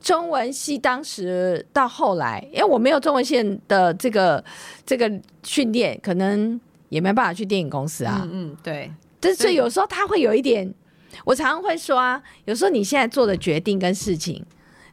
[0.00, 4.44] 中文系当时到后来，因为我没有中文系的这个
[4.84, 5.10] 这个
[5.42, 6.60] 训练，可能
[6.90, 8.20] 也没办法去电影公司啊。
[8.24, 10.70] 嗯嗯，对，但是有时候他会有一点，
[11.24, 14.44] 我常常会说啊，有时候你现在做的决定跟事情，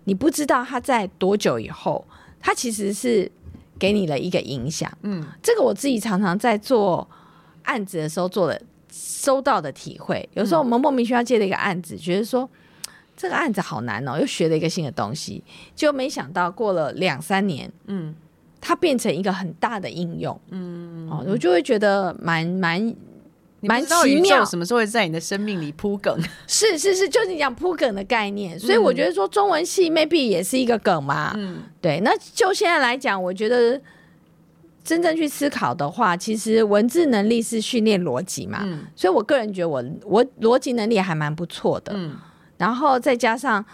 [0.03, 2.05] 你不知道他在多久以后，
[2.39, 3.31] 他其实是
[3.79, 4.91] 给你了一个影响。
[5.03, 7.07] 嗯这个我自己常常在做
[7.63, 8.61] 案子的时候做的
[8.91, 10.27] 收到的体会。
[10.33, 12.49] 有时候我们莫名其妙接了一个案子，觉得说
[13.15, 15.43] 这个案子好难哦，又学了一个新的东西，
[15.75, 18.15] 就没想到过了两三年，嗯
[18.59, 20.39] 它变成一个很大的应用。
[20.49, 22.95] 嗯，哦，我就会觉得蛮蛮
[23.61, 26.17] 蛮奇妙什么时候会在你的生命里铺梗？
[26.47, 31.33] 是是是，就是你讲铺梗的概念，所以我觉得说中文系 maybe 也是一个梗嘛。
[31.37, 33.79] 嗯对，那就现在来讲，我觉得
[34.83, 41.93] 真正去思考的话，其实文字能力是训练逻辑嘛，嗯所以我个人觉得我我逻辑能力还蛮不错的。
[41.95, 42.15] 嗯
[42.57, 43.65] 然后再加上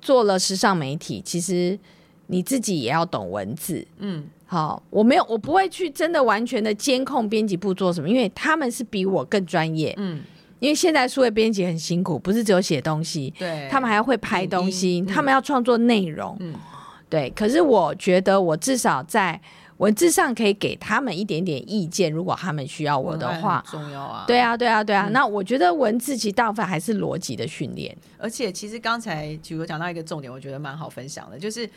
[0.00, 1.78] 做了时尚媒体，其实
[2.26, 3.86] 你自己也要懂文字。
[3.98, 9.92] 嗯好，我没有，我不会去真的完全的监控编辑部做什么，因为他们是比我更专业。
[9.98, 10.22] 嗯，
[10.60, 16.36] 因为现在数位编辑很辛苦，不是只有写东西，对，他们还要会拍东西，嗯他们要创作内容。
[16.40, 16.54] 嗯
[17.08, 19.40] 对，可是我觉得我至少在
[19.76, 23.62] 文字上可以给他们一点点意见，如果他们需要我的话。
[23.70, 24.24] 重要啊。
[24.26, 25.06] 对啊，对啊，对啊。
[25.08, 27.96] 嗯那我觉得文字其实大部分还是逻辑的训练。
[28.18, 31.68] 而且其实刚才举有讲到一个重点，我觉得蛮好分享的，就是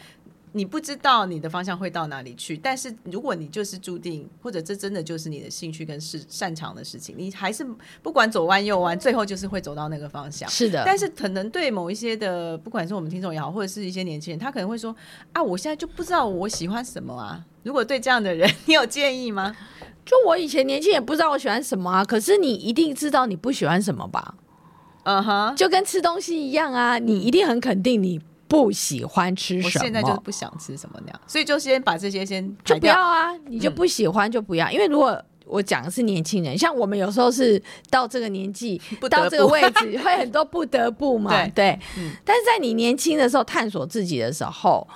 [0.51, 7.65] 你不知道你的方向会到哪里去，但是如果你就是注定，或者这真的就是你的兴趣跟是擅长的事情，你还是
[8.01, 10.49] 不管左弯右弯，最后就是会走到那个方向。
[10.49, 14.95] 是的，但是可能对某一些的，不管是我们听众也好，或者是一些年轻人，他可能会说
[15.33, 17.45] 啊，我现在就不知道我喜欢什么啊。
[17.63, 19.55] 如果对这样的人，你有建议吗？
[20.05, 24.33] 就我以前年轻也不知道我喜欢什么啊，可是你一定知道你不喜欢什么吧？
[25.03, 28.19] 嗯哼，就跟吃东西一样啊，你一定很肯定你
[28.49, 29.85] 不喜欢吃我什么。
[29.85, 32.77] 现在就是不想吃什么那样，所以就先把这些先就。
[32.77, 39.09] 不要啊，你就不喜欢就不要，因为如果我讲的是年轻人，像我们有时候是到这个年纪，不不。
[39.09, 41.79] 到这个位置， 会很多不得不嘛，对对。
[41.97, 42.11] 嗯。
[42.25, 44.87] 但是在你年轻的时候探索自己的时候，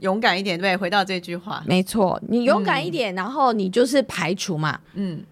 [0.00, 5.22] 勇敢一点，对，回到这句话，没错，你勇敢一点，然后你就是排除嘛，嗯，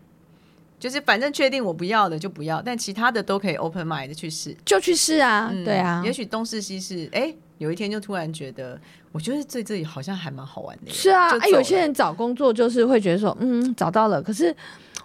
[0.80, 4.56] 就是反正确定我不要的就不要，但其他的都可以 open mind 的去试。
[4.64, 5.64] 就去试啊，嗯。
[5.64, 6.02] 对啊。
[6.04, 8.78] 也，许东试西试，哎、有一天就突然觉得，
[9.12, 10.90] 我觉得这这里好像还蛮好玩的。
[10.90, 14.54] 是啊，哎，有些人找工作就是会觉得说，嗯，找到了，可是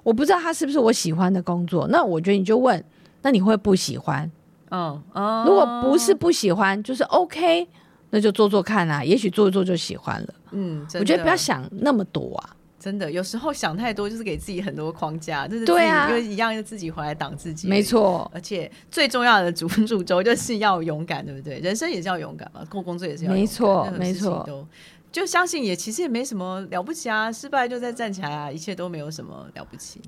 [0.03, 2.83] 我不知道他是不是我喜欢的工作，那我觉得你就问，
[3.21, 4.29] 那你会不喜欢？
[4.71, 7.67] 嗯嗯，如果不是不喜欢，就是 OK，
[8.11, 10.33] 那就做做看啊，也许做一做就喜欢了。
[10.51, 12.55] 嗯，我觉得不要想那么多啊。
[12.79, 17.83] 真的，有时候想太多就是给自己很多框架，就是对啊自己就一样自己回来挡自己，没。
[17.89, 21.57] 错，而且最重要的主主轴就是要勇敢，对不对？
[21.57, 24.67] 人生也是要勇敢嘛，做工作也是要勇敢没错没错都
[25.11, 29.99] 就相信也其实也没什么了不起啊，失败就再站起来啊，一切都没有什么了不起，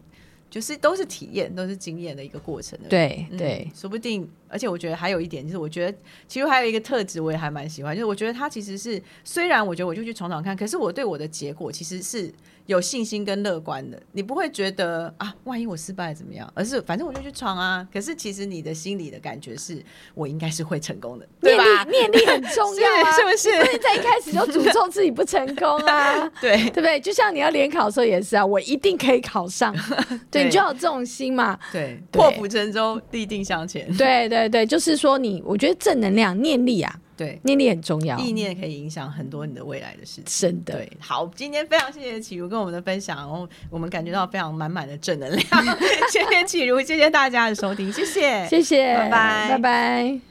[0.47, 2.87] 就是都是体验，都是经验的一个过程而已。
[2.87, 5.97] 嗯对对，说不定，而且我觉得还有一点，就是我觉得
[6.27, 12.31] 其实还有一个特质，我也还蛮喜欢，就是我觉得他其实是虽然我觉得我就去闯闯看，可是我对我的结果其实是
[12.65, 14.01] 有信心跟乐观的。
[14.11, 16.49] 你不会觉得啊，万一我失败怎么样？
[16.53, 17.87] 而是反正我就去闯啊。
[17.91, 19.83] 可是其实你的心里的感觉是
[20.13, 21.83] 我应该是会成功的，对念吧？
[21.85, 26.27] 力念力很重要啊， 是是不是不能在一开始就诅咒自己不成功啊。
[26.41, 26.99] 对对不对？
[26.99, 29.73] 就像你要联考的时候也是啊，我一定可以考上，
[30.31, 31.57] 对，对你就要有这种心嘛。
[31.71, 33.91] 对，对破釜沉舟，立定向前。
[33.97, 40.25] 对对对，就是说你，我觉得正能量、念力啊，对，念力很重要，意念可以影响很多你的未来的事情。
[40.25, 40.73] 真的。
[40.73, 45.45] 对，好，今天非常谢谢启如跟我们的分享，然后我们感觉到非常满满的正能量。
[46.11, 50.30] 谢谢启如，谢谢大家的收听，谢谢，谢谢，拜拜拜拜。